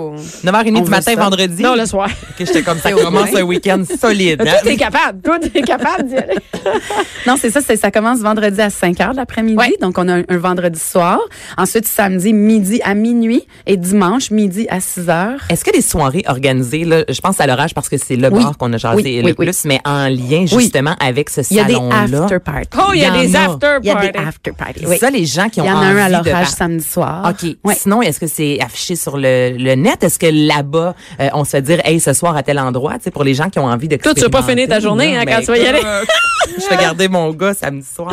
9h30 0.45 0.77
On 0.77 0.81
du 0.83 0.91
matin, 0.91 1.15
ça. 1.15 1.21
vendredi. 1.21 1.63
Non, 1.63 1.75
le 1.75 1.87
soir. 1.87 2.09
Ok, 2.09 2.37
j'étais 2.47 2.63
comme 2.63 2.79
ça 2.79 2.91
commence 3.05 3.35
un 3.35 3.43
week-end 3.43 3.83
solide. 4.01 4.41
Toi, 4.43 4.51
hein? 4.51 4.61
t'es 4.63 4.77
capable. 4.77 5.21
Toi, 5.23 5.39
t'es 5.39 5.63
capable 5.63 6.09
d'y 6.09 6.17
aller. 6.17 6.35
Non, 7.27 7.37
c'est 7.39 7.51
ça, 7.51 7.61
c'est- 7.61 7.77
ça 7.77 7.91
commence 7.91 8.21
vendredi 8.21 8.61
à 8.61 8.71
5 8.71 9.01
heures 9.01 9.13
de 9.13 9.17
l'après-midi. 9.17 9.57
Ouais. 9.57 9.75
Donc, 9.81 9.99
on 9.99 10.09
a 10.09 10.15
un, 10.19 10.23
un 10.29 10.37
vendredi 10.39 10.79
soir. 10.79 11.21
Ensuite, 11.57 11.87
samedi, 11.87 12.33
midi 12.33 12.81
à 12.85 12.95
minuit. 12.95 13.47
Et 13.67 13.77
dimanche, 13.77 14.31
midi 14.31 14.67
à 14.71 14.81
6 14.81 15.09
heures. 15.09 15.41
Est-ce 15.51 15.65
que 15.65 15.71
les 15.75 15.81
soirées 15.83 16.25
organisées, 16.27 16.85
là, 16.85 17.05
je 17.09 17.21
pense 17.21 17.41
à 17.41 17.47
l'orage 17.47 17.75
parce 17.75 17.89
que 17.89 17.97
c'est 17.99 18.17
le 18.17 18.29
Oui. 18.29 18.43
bar 18.43 18.57
qu'on 18.59 18.73
a 18.73 18.77
jasé 18.79 18.97
Oui, 18.97 19.17
le 19.19 19.25
oui, 19.27 19.35
oui. 19.39 19.47
plus, 19.47 19.65
mais 19.65 19.81
en 19.85 20.09
lien 20.09 20.47
justement 20.47 20.95
avec 21.01 21.31
ce 21.31 21.41
Il 21.51 21.57
y 21.57 21.61
a 21.61 21.65
des 21.65 21.75
salon-là. 21.75 22.23
after 22.25 22.39
parties. 22.39 22.69
Oh, 22.79 22.91
il 22.95 23.01
y 23.01 23.05
a 23.05 23.11
des 23.11 23.37
after 23.37 23.77
Il 23.83 23.87
y 23.87 23.91
a 23.91 23.95
des 24.01 24.13
parties. 24.13 24.29
after 24.29 24.53
parties. 24.53 24.85
C'est 24.99 25.07
Oui. 25.07 25.13
ça, 25.13 25.19
les 25.19 25.25
gens 25.27 25.49
qui 25.49 25.61
ont 25.61 25.65
Il 25.65 25.69
y 25.69 25.71
en 25.71 25.77
a 25.79 25.85
un 25.87 25.97
à 25.97 26.05
envie 26.07 26.25
de 26.25 26.31
l'orage 26.31 26.47
par- 26.47 26.49
samedi 26.57 26.85
soir. 26.85 27.31
OK. 27.31 27.57
Ouais. 27.65 27.75
Sinon, 27.75 28.03
est-ce 28.03 28.21
que 28.21 28.27
c'est 28.27 28.59
affiché 28.61 28.97
sur 28.97 29.17
le, 29.17 29.55
le 29.57 29.75
net? 29.75 30.03
Est-ce 30.05 30.19
que 30.19 30.27
là-bas, 30.27 30.95
euh, 31.21 31.29
on 31.35 31.45
se 31.45 31.51
fait 31.51 31.63
dire, 31.63 31.81
hey, 31.85 32.01
ce 32.01 32.13
soir 32.13 32.37
à 32.37 32.43
tel 32.43 32.59
endroit, 32.59 32.95
tu 32.99 33.05
sais, 33.05 33.11
pour 33.11 33.25
les 33.25 33.35
gens 33.35 33.49
qui 33.51 33.59
ont 33.59 33.67
envie 33.67 33.89
de 33.89 33.97
Toi, 33.97 34.15
tu 34.15 34.21
vas 34.23 34.29
pas 34.31 34.43
finir 34.43 34.69
ta 34.69 34.81
journée, 34.81 35.17
hein, 35.17 35.25
quand 35.27 35.41
tu 35.41 35.47
vas 35.47 35.59
y 35.59 35.67
aller? 35.67 35.81
je 36.59 36.69
vais 36.69 36.77
garder 36.81 37.09
mon 37.09 37.31
gars 37.33 37.55
samedi 37.55 37.87
soir. 37.87 38.13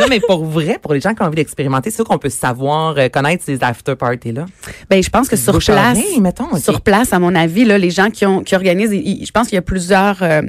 non, 0.00 0.06
mais 0.08 0.20
pour 0.20 0.44
vrai, 0.44 0.78
pour 0.80 0.94
les 0.94 1.00
gens 1.00 1.14
qui 1.14 1.22
ont 1.22 1.26
envie 1.26 1.36
d'expérimenter, 1.36 1.90
c'est 1.90 1.96
sûr 1.96 2.04
qu'on 2.04 2.18
peut 2.18 2.30
savoir, 2.30 2.94
euh, 2.98 3.08
connaître 3.08 3.44
ces 3.44 3.62
after 3.62 3.94
parties-là. 3.96 4.46
Ben, 4.90 5.02
je 5.02 5.10
pense 5.10 5.28
que 5.28 5.36
sur 5.36 5.58
place, 5.58 5.98
mettons, 6.20 6.56
sur 6.58 6.80
place, 6.80 7.12
à 7.12 7.18
mon 7.18 7.34
avis, 7.34 7.64
là, 7.64 7.78
les 7.78 7.90
gens 7.90 8.10
qui 8.10 8.24
ont 8.26 8.42
qui 8.42 8.54
organisent, 8.54 8.92
ils- 8.92 9.24
je 9.26 9.30
pense 9.32 9.48
qu'il 9.48 9.56
y 9.56 9.58
a 9.58 9.62
plusieurs 9.62 10.22
euh, 10.22 10.42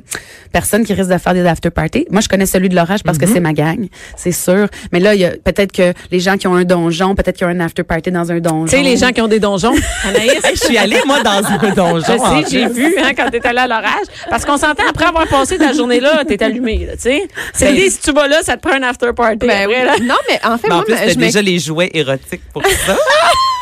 personnes 0.52 0.86
qui 0.86 0.94
risquent 0.94 1.12
de 1.12 1.18
faire 1.18 1.34
des 1.34 1.46
after 1.46 1.70
parties. 1.70 2.06
Moi, 2.12 2.22
je 2.22 2.30
connais 2.30 2.46
celui 2.46 2.70
de 2.70 2.76
l'orage 2.76 3.04
parce 3.04 3.18
que 3.18 3.26
c'est 3.28 3.40
ma 3.40 3.54
gang, 3.54 3.88
c'est 4.16 4.32
sûr. 4.32 4.68
Mais 4.92 5.00
là, 5.00 5.14
il 5.16 5.22
y 5.22 5.26
a 5.26 5.32
peut-être 5.32 5.67
peut-être 5.68 5.94
que 5.94 6.00
les 6.12 6.20
gens 6.20 6.38
qui 6.38 6.48
ont 6.48 6.56
un 6.56 6.64
donjon, 6.64 7.16
peut-être 7.16 7.38
qu'il 7.38 7.48
y 7.48 7.50
a 7.50 7.54
un 7.54 7.60
after 7.60 7.84
party 7.84 8.12
dans 8.12 8.32
un 8.32 8.40
donjon. 8.40 8.66
Tu 8.66 8.72
sais, 8.72 8.82
les 8.82 8.98
gens 8.98 9.12
qui 9.12 9.22
ont 9.22 9.28
des 9.28 9.40
donjons. 9.40 9.74
Anaïs, 10.04 10.42
je 10.54 10.66
suis 10.66 10.78
allée, 10.78 11.00
moi, 11.06 11.22
dans 11.22 11.44
un 11.46 11.58
donjon. 11.76 12.00
je 12.08 12.46
sais, 12.46 12.50
j'ai 12.52 12.68
vu 12.68 12.96
hein, 13.02 13.12
quand 13.16 13.30
t'es 13.30 13.46
allé 13.46 13.60
à 13.60 13.68
l'orage. 13.68 14.08
Parce 14.30 14.46
qu'on 14.46 14.58
s'entend, 14.58 14.84
après 14.90 15.06
avoir 15.06 15.28
passé 15.28 15.58
ta 15.58 15.74
journée 15.74 16.00
là, 16.00 16.24
t'es 16.26 16.42
allumé, 16.44 16.88
tu 16.94 17.00
sais. 17.00 17.28
C'est 17.54 17.74
dit, 17.74 17.90
si 17.90 18.00
tu 18.00 18.12
vas 18.12 18.28
là, 18.28 18.42
ça 18.44 18.58
te 18.58 18.68
prend 18.68 18.78
un 18.78 18.84
after 18.84 19.12
party. 19.16 19.48
Ben 19.48 19.64
après, 19.64 19.66
oui. 19.68 19.86
là. 19.86 19.96
Non, 20.02 20.16
mais 20.30 20.40
en 20.44 20.58
fait, 20.58 20.68
Mais 20.68 20.74
en 20.74 20.78
moi, 20.78 20.86
plus, 20.86 20.96
je 21.10 21.18
déjà 21.18 21.42
les 21.42 21.60
jouets 21.60 21.90
érotiques 21.94 22.42
pour 22.54 22.64
ça. 22.64 22.96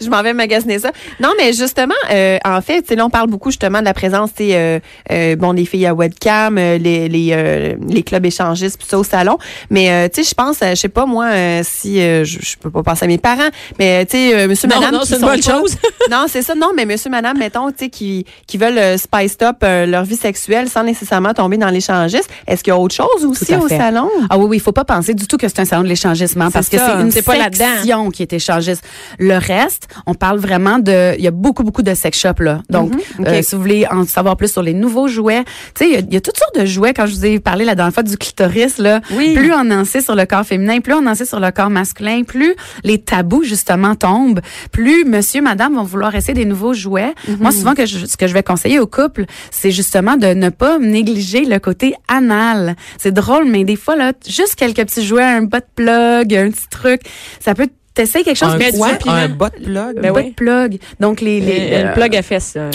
je 0.00 0.08
m'en 0.08 0.22
vais 0.22 0.32
magasiner 0.32 0.78
ça. 0.78 0.90
Non, 1.20 1.30
mais 1.38 1.52
justement, 1.52 1.94
euh, 2.10 2.38
en 2.44 2.60
fait, 2.60 2.82
tu 2.82 2.88
sais, 2.88 2.94
là, 2.96 3.04
on 3.06 3.10
parle 3.10 3.28
beaucoup 3.28 3.50
justement 3.50 3.80
de 3.80 3.84
la 3.84 3.94
présence, 3.94 4.30
euh, 4.40 4.80
euh, 5.10 5.36
bon, 5.36 5.54
des 5.54 5.64
filles 5.64 5.86
à 5.86 5.94
webcam, 5.94 6.58
euh, 6.58 6.78
les 6.78 7.08
les, 7.08 7.30
euh, 7.32 7.74
les 7.88 8.02
clubs 8.02 8.24
échangistes, 8.26 8.78
puis 8.78 8.86
ça 8.88 8.98
au 8.98 9.04
salon. 9.04 9.38
Mais 9.70 9.90
euh, 9.90 10.08
tu 10.12 10.22
sais, 10.22 10.30
je 10.30 10.34
pense, 10.34 10.56
je 10.60 10.74
sais 10.74 10.88
pas 10.88 11.06
moi, 11.06 11.26
euh, 11.26 11.62
si 11.64 12.00
euh, 12.00 12.24
je, 12.24 12.38
peux 12.60 12.70
pas 12.70 12.82
penser 12.82 13.04
à 13.04 13.08
mes 13.08 13.18
parents, 13.18 13.48
mais 13.78 14.04
tu 14.06 14.12
sais, 14.16 14.34
euh, 14.34 14.48
Monsieur, 14.48 14.68
Non, 14.68 14.76
Madame, 14.80 14.94
non, 14.94 15.00
c'est 15.04 15.16
une 15.16 15.20
bonne 15.22 15.40
pas- 15.40 15.58
chose. 15.60 15.76
non, 16.10 16.24
c'est 16.28 16.42
ça. 16.42 16.54
Non, 16.54 16.70
mais 16.76 16.84
Monsieur, 16.86 17.10
Madame, 17.10 17.38
mettons, 17.38 17.70
tu 17.70 17.84
sais, 17.84 17.90
qui 17.90 18.24
qui 18.46 18.58
veulent 18.58 18.98
spice 18.98 19.36
up 19.42 19.56
leur 19.62 20.04
vie 20.04 20.16
sexuelle 20.16 20.68
sans 20.68 20.84
nécessairement 20.84 21.34
tomber 21.34 21.56
dans 21.56 21.70
l'échangiste. 21.70 22.28
Est-ce 22.46 22.62
qu'il 22.62 22.72
y 22.72 22.76
a 22.76 22.78
autre 22.78 22.94
chose 22.94 23.24
aussi 23.24 23.54
au 23.54 23.68
salon? 23.68 24.08
Ah 24.30 24.38
oui, 24.38 24.46
oui, 24.48 24.56
il 24.58 24.60
faut 24.60 24.72
pas 24.72 24.84
penser 24.84 25.14
du 25.14 25.26
tout 25.26 25.36
que 25.36 25.48
c'est 25.48 25.60
un 25.60 25.64
salon 25.64 25.82
de 25.82 25.88
l'échangissement 25.88 26.50
parce 26.50 26.68
que 26.68 26.76
c'est 26.78 26.84
une 27.00 27.12
pas 27.22 27.50
section 27.52 28.10
qui 28.10 28.22
est 28.22 28.32
échangiste. 28.32 28.82
Le 29.18 29.34
reste, 29.36 29.61
on 30.06 30.14
parle 30.14 30.38
vraiment 30.38 30.78
de, 30.78 31.16
il 31.18 31.24
y 31.24 31.28
a 31.28 31.30
beaucoup, 31.30 31.62
beaucoup 31.62 31.82
de 31.82 31.94
sex 31.94 32.18
shops 32.18 32.40
là. 32.40 32.62
Donc, 32.70 32.92
ok. 33.18 33.26
euh, 33.26 33.42
si 33.42 33.54
vous 33.54 33.60
voulez 33.60 33.86
en 33.90 34.04
savoir 34.06 34.36
plus 34.36 34.50
sur 34.52 34.62
les 34.62 34.74
nouveaux 34.74 35.08
jouets, 35.08 35.44
tu 35.74 35.84
sais, 35.84 35.86
il 35.88 35.92
y 35.92 35.96
a- 35.96 36.00
il 36.00 36.12
y, 36.12 36.16
a 36.16 36.20
toutes 36.20 36.36
sortes 36.36 36.58
de 36.58 36.64
jouets. 36.66 36.92
Quand 36.94 37.06
je 37.06 37.14
vous 37.14 37.24
ai 37.26 37.38
parlé 37.40 37.64
la 37.64 37.74
dernière 37.74 37.94
fois 37.94 38.02
du 38.02 38.16
clitoris, 38.16 38.78
là, 38.78 39.00
Oui. 39.16 39.34
plus 39.34 39.52
on 39.52 39.70
en 39.70 39.84
sait 39.84 40.00
sur 40.00 40.14
le 40.14 40.24
corps 40.26 40.44
féminin, 40.44 40.80
plus 40.80 40.94
on 40.94 41.06
en 41.06 41.14
sait 41.14 41.24
sur 41.24 41.40
le 41.40 41.50
corps 41.50 41.70
masculin, 41.70 42.22
plus 42.24 42.54
les 42.84 42.98
tabous 42.98 43.42
justement 43.44 43.94
tombent, 43.94 44.40
plus 44.72 45.04
monsieur, 45.04 45.40
madame 45.42 45.74
vont 45.74 45.82
vouloir 45.84 46.14
essayer 46.14 46.34
des 46.34 46.44
nouveaux 46.44 46.74
jouets. 46.74 47.14
Moi, 47.40 47.50
souvent, 47.52 47.74
que 47.74 47.86
je- 47.86 48.06
ce 48.06 48.16
que 48.16 48.26
je 48.26 48.34
vais 48.34 48.42
conseiller 48.42 48.78
aux 48.78 48.86
couples, 48.86 49.24
c'est 49.50 49.70
justement 49.70 50.16
de 50.16 50.26
ne 50.28 50.48
pas 50.48 50.78
négliger 50.78 51.44
le 51.44 51.58
côté 51.58 51.94
anal. 52.08 52.76
C'est 52.98 53.12
drôle, 53.12 53.44
mais 53.46 53.64
des 53.64 53.76
fois, 53.76 53.96
là, 53.96 54.12
juste 54.28 54.54
quelques 54.56 54.84
petits 54.84 55.04
jouets, 55.06 55.22
un 55.22 55.42
butt 55.42 55.64
plug, 55.74 56.34
un 56.34 56.50
petit 56.50 56.68
truc, 56.70 57.00
ça 57.40 57.54
peut 57.54 57.68
t'essayer 57.94 58.24
quelque 58.24 58.36
chose 58.36 58.54
un, 58.54 58.58
du 58.58 58.76
quoi? 58.76 59.14
un 59.14 59.28
bot 59.28 59.50
plug. 59.50 60.00
Ben 60.00 60.12
butt 60.12 60.24
oui. 60.24 60.30
plug. 60.32 60.78
Donc, 61.00 61.20
les, 61.20 61.40
les, 61.40 61.46
Les, 61.70 61.74
euh, 61.74 61.86
une 61.88 61.92
plug 61.92 62.16
à 62.16 62.22
fesses. 62.22 62.54
là. 62.54 62.70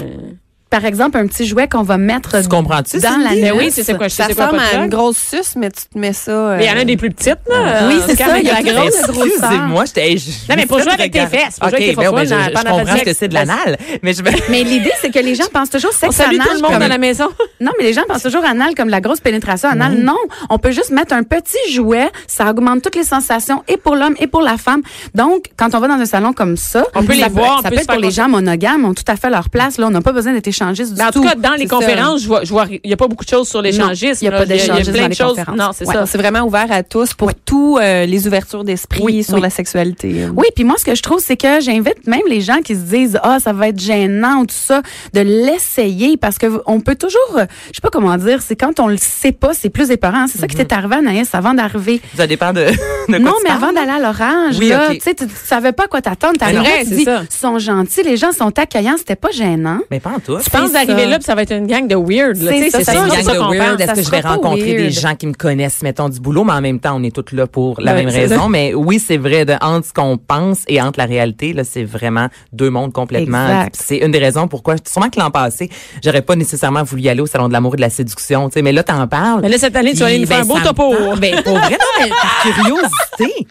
Par 0.69 0.85
exemple, 0.85 1.17
un 1.17 1.27
petit 1.27 1.45
jouet 1.45 1.67
qu'on 1.67 1.83
va 1.83 1.97
mettre 1.97 2.31
Tu 2.31 2.99
dans 2.99 3.17
la 3.23 3.29
Mais 3.31 3.51
oui, 3.51 3.69
c'est 3.71 3.83
c'est 3.83 3.95
quoi, 3.95 4.07
je 4.07 4.13
sais 4.15 4.23
Ça 4.23 4.29
ressemble 4.45 4.59
à 4.59 4.83
une 4.83 4.89
grosse 4.89 5.17
suce, 5.17 5.55
mais 5.55 5.69
tu 5.71 5.83
te 5.91 5.97
mets 5.97 6.13
ça. 6.13 6.31
euh, 6.31 6.57
Mais 6.57 6.65
il 6.65 6.71
y 6.71 6.73
en 6.75 6.79
a 6.81 6.83
des 6.83 6.97
plus 6.97 7.09
petites, 7.11 7.37
là. 7.49 7.87
Oui, 7.87 7.95
Euh, 7.95 8.01
c'est 8.07 8.17
quand 8.17 8.25
ça, 8.25 8.33
même 8.33 8.41
il 8.43 8.47
y 8.47 8.51
a 8.51 8.61
la 8.61 8.73
grosse. 8.73 8.95
Excusez-moi, 8.97 9.85
j'étais. 9.85 10.15
Non, 10.49 10.55
mais 10.57 10.65
pour 10.65 10.79
jouer 10.79 10.91
avec 10.91 11.11
tes 11.11 11.25
fesses, 11.27 11.59
pour 11.59 11.69
jouer 11.69 11.77
OK, 11.77 11.83
avec 11.83 11.97
tes 11.97 12.05
fun, 12.05 12.23
je, 12.23 12.57
je 12.57 12.63
comprends 12.69 12.97
ce 12.97 13.03
que 13.03 13.13
c'est 13.13 13.27
de 13.27 13.33
l'anal, 13.33 13.77
mais 14.03 14.13
je. 14.13 14.21
Mais 14.49 14.63
l'idée, 14.63 14.91
c'est 15.01 15.09
que 15.11 15.19
les 15.19 15.35
gens 15.35 15.45
pensent 15.51 15.69
toujours 15.69 15.91
On 15.93 15.97
sexe 16.11 16.19
anal 16.19 16.39
tout 16.39 16.53
le 16.55 16.61
monde 16.61 16.79
dans 16.79 16.87
la 16.87 16.97
maison. 16.97 17.27
Non, 17.59 17.71
mais 17.79 17.85
les 17.85 17.93
gens 17.93 18.03
pensent 18.07 18.21
toujours 18.23 18.45
anal 18.45 18.75
comme 18.75 18.89
la 18.89 19.01
grosse 19.01 19.19
pénétration 19.19 19.67
anale. 19.69 19.93
Non, 19.97 20.17
on 20.49 20.59
peut 20.59 20.71
juste 20.71 20.91
mettre 20.91 21.13
un 21.15 21.23
petit 21.23 21.57
jouet, 21.73 22.09
ça 22.27 22.49
augmente 22.51 22.81
toutes 22.83 22.95
les 22.95 23.03
sensations 23.03 23.63
et 23.67 23.77
pour 23.77 23.95
l'homme 23.95 24.15
et 24.19 24.27
pour 24.27 24.41
la 24.41 24.57
femme. 24.57 24.81
Donc, 25.15 25.45
quand 25.57 25.73
on 25.73 25.79
va 25.79 25.87
dans 25.87 25.95
un 25.95 26.05
salon 26.05 26.33
comme 26.33 26.55
ça, 26.55 26.85
On 26.93 27.03
peut 27.03 27.15
ça 27.15 27.27
les 27.27 27.33
voir, 27.33 27.61
ça 27.63 27.69
peut 27.69 27.77
être 27.77 27.87
pour 27.87 27.99
les 27.99 28.11
gens 28.11 28.27
monogames, 28.29 28.85
ont 28.85 28.93
tout 28.93 29.03
à 29.07 29.15
fait 29.15 29.29
leur 29.31 29.49
place. 29.49 29.77
Là, 29.79 29.87
on 29.87 29.89
n'a 29.91 30.01
pas 30.01 30.11
besoin 30.11 30.33
d'être 30.33 30.47
échangistes 30.57 30.93
du 30.93 30.97
Mais 30.99 31.05
en 31.05 31.11
tout. 31.11 31.21
tout 31.21 31.27
cas, 31.27 31.35
dans 31.35 31.53
les 31.53 31.67
ça. 31.67 31.75
conférences, 31.75 32.21
je 32.23 32.27
vois, 32.27 32.43
je 32.43 32.49
vois, 32.49 32.65
il 32.69 32.89
y 32.89 32.93
a 32.93 32.97
pas 32.97 33.07
beaucoup 33.07 33.23
de 33.25 33.29
choses 33.29 33.47
sur 33.47 33.61
l'échangisme. 33.61 34.17
il 34.21 34.25
y 34.25 34.27
a 34.27 34.31
là. 34.31 34.37
pas 34.39 34.45
d'échangisme 34.45 34.91
plein 34.91 35.01
dans 35.01 35.05
de 35.05 35.09
les 35.11 35.15
choses. 35.15 35.29
conférences. 35.29 35.57
Non, 35.57 35.69
c'est 35.73 35.87
Ouais. 35.87 35.93
ça. 35.93 36.05
C'est 36.05 36.17
vraiment 36.17 36.41
ouvert 36.41 36.67
à 36.71 36.83
tous 36.83 37.13
pour 37.13 37.33
tous 37.33 37.77
euh, 37.77 38.05
les 38.05 38.27
ouvertures 38.27 38.63
d'esprit 38.63 39.01
Oui, 39.03 39.23
sur 39.23 39.35
oui. 39.35 39.41
la 39.41 39.49
sexualité. 39.49 40.27
Oui, 40.35 40.45
puis 40.55 40.63
moi, 40.63 40.75
ce 40.77 40.85
que 40.85 40.95
je 40.95 41.01
trouve, 41.03 41.19
c'est 41.19 41.37
que 41.37 41.59
j'invite 41.61 42.05
même 42.07 42.21
les 42.27 42.41
gens 42.41 42.61
qui 42.63 42.73
se 42.75 42.81
disent, 42.81 43.19
ah, 43.23 43.37
ça 43.39 43.53
va 43.53 43.69
être 43.69 43.79
gênant 43.79 44.39
ou 44.41 44.45
tout 44.45 44.55
ça, 44.57 44.81
de 45.13 45.21
l'essayer 45.21 46.17
parce 46.17 46.37
que 46.37 46.47
on 46.65 46.79
peut 46.81 46.95
toujours, 46.95 47.37
euh, 47.37 47.45
je 47.67 47.75
sais 47.75 47.81
pas 47.81 47.89
comment 47.91 48.15
dire, 48.17 48.41
c'est 48.41 48.55
quand 48.55 48.79
on 48.79 48.87
le 48.87 48.97
sait 48.97 49.31
pas, 49.31 49.53
c'est 49.53 49.69
plus 49.69 49.91
épeurant. 49.91 50.27
C'est 50.27 50.37
ça 50.39 50.47
qui 50.47 50.55
t'est 50.55 50.71
arrivé, 50.73 50.95
Anaïs, 50.95 51.33
avant 51.33 51.53
d'arriver. 51.53 52.01
Ça 52.15 52.27
dépend 52.27 52.53
de, 52.53 52.65
de 52.65 52.73
quoi 53.07 53.19
Non, 53.19 53.33
tu 53.37 53.43
mais 53.43 53.49
avant 53.49 53.71
d'aller 53.73 53.91
à 53.91 53.99
l'orange, 53.99 54.55
Oui, 54.59 54.69
là, 54.69 54.89
tu 54.91 54.99
sais, 55.01 55.13
tu 55.15 55.25
savais 55.45 55.71
pas 55.71 55.83
à 55.83 55.87
quoi 55.87 56.01
t'attendre. 56.01 56.37
Tu 56.39 56.85
dis, 56.95 57.05
ils 57.07 57.27
sont 57.29 57.59
gentils, 57.59 58.03
les 58.03 58.17
gens 58.17 58.31
sont 58.31 58.57
accueillants, 58.59 58.95
c'était 58.97 59.15
pas 59.15 59.31
gênant. 59.31 59.79
Mais 59.91 59.99
pas 59.99 60.11
en 60.11 60.19
tout. 60.19 60.37
Tu 60.51 60.57
penses 60.57 60.71
d'arriver 60.71 61.05
là, 61.05 61.17
puis 61.17 61.25
ça 61.25 61.35
va 61.35 61.43
être 61.43 61.53
une 61.53 61.67
gang 61.67 61.87
de 61.87 61.95
weird. 61.95 62.37
C'est 62.37 62.69
ça, 62.69 62.79
C'est 62.79 62.83
ça 62.85 62.93
une 62.93 63.09
gang 63.09 63.23
ça 63.23 63.33
de 63.33 63.57
weird. 63.57 63.81
Est-ce 63.81 63.93
que 63.93 64.01
je 64.01 64.11
vais 64.11 64.21
rencontrer 64.21 64.73
des 64.75 64.91
gens 64.91 65.15
qui 65.15 65.27
me 65.27 65.33
connaissent, 65.33 65.81
mettons, 65.83 66.09
du 66.09 66.19
boulot, 66.19 66.43
mais 66.43 66.53
en 66.53 66.61
même 66.61 66.79
temps, 66.79 66.95
on 66.95 67.03
est 67.03 67.13
toutes 67.13 67.31
là 67.31 67.47
pour 67.47 67.79
la 67.81 67.93
même 67.93 68.09
raison. 68.09 68.49
Mais 68.49 68.73
oui, 68.73 68.99
c'est 68.99 69.17
vrai, 69.17 69.45
de, 69.45 69.53
entre 69.61 69.87
ce 69.87 69.93
qu'on 69.93 70.17
pense 70.17 70.59
et 70.67 70.81
entre 70.81 70.99
la 70.99 71.05
réalité, 71.05 71.53
là, 71.53 71.63
c'est 71.63 71.83
vraiment 71.83 72.27
deux 72.53 72.69
mondes 72.69 72.93
complètement. 72.93 73.45
Exact. 73.47 73.75
C'est 73.79 73.97
une 73.97 74.11
des 74.11 74.19
raisons 74.19 74.47
pourquoi, 74.47 74.75
sûrement 74.87 75.09
que 75.09 75.19
l'an 75.19 75.31
passé, 75.31 75.69
j'aurais 76.03 76.21
pas 76.21 76.35
nécessairement 76.35 76.83
voulu 76.83 77.03
y 77.03 77.09
aller 77.09 77.21
au 77.21 77.25
Salon 77.25 77.47
de 77.47 77.53
l'amour 77.53 77.73
et 77.73 77.77
de 77.77 77.81
la 77.81 77.89
séduction, 77.89 78.49
tu 78.49 78.53
sais, 78.53 78.61
mais 78.61 78.71
là, 78.71 78.83
t'en 78.83 79.07
parles. 79.07 79.41
Mais 79.41 79.49
là, 79.49 79.57
cette 79.57 79.75
année, 79.75 79.93
tu 79.93 79.99
vas 79.99 80.07
aller 80.07 80.19
nous 80.19 80.27
faire 80.27 80.39
un 80.39 80.41
ben, 80.41 80.47
beau 80.47 80.57
ça 80.57 80.63
topo. 80.63 80.93
Ben, 81.17 81.41
pour 81.43 81.57
vrai, 81.57 81.71
non, 81.71 82.03
mais 82.03 82.09
par 82.09 82.41
curiosité. 82.41 83.47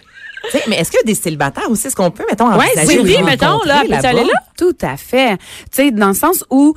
Mais 0.69 0.77
est-ce 0.77 0.91
qu'il 0.91 0.99
y 0.99 1.03
a 1.03 1.07
des 1.07 1.15
célibataires 1.15 1.71
aussi? 1.71 1.87
Est-ce 1.87 1.97
qu'on 1.97 2.11
peut, 2.11 2.25
mettons, 2.29 2.49
Ouais, 2.57 2.67
envisager 2.77 3.03
de 3.03 3.25
mettons, 3.25 3.61
là, 3.65 3.81
aller 3.81 4.25
là? 4.25 4.41
Tout 4.57 4.77
à 4.83 4.97
fait. 4.97 5.37
Tu 5.37 5.45
sais, 5.73 5.91
dans 5.91 6.09
le 6.09 6.15
sens 6.15 6.45
où 6.51 6.75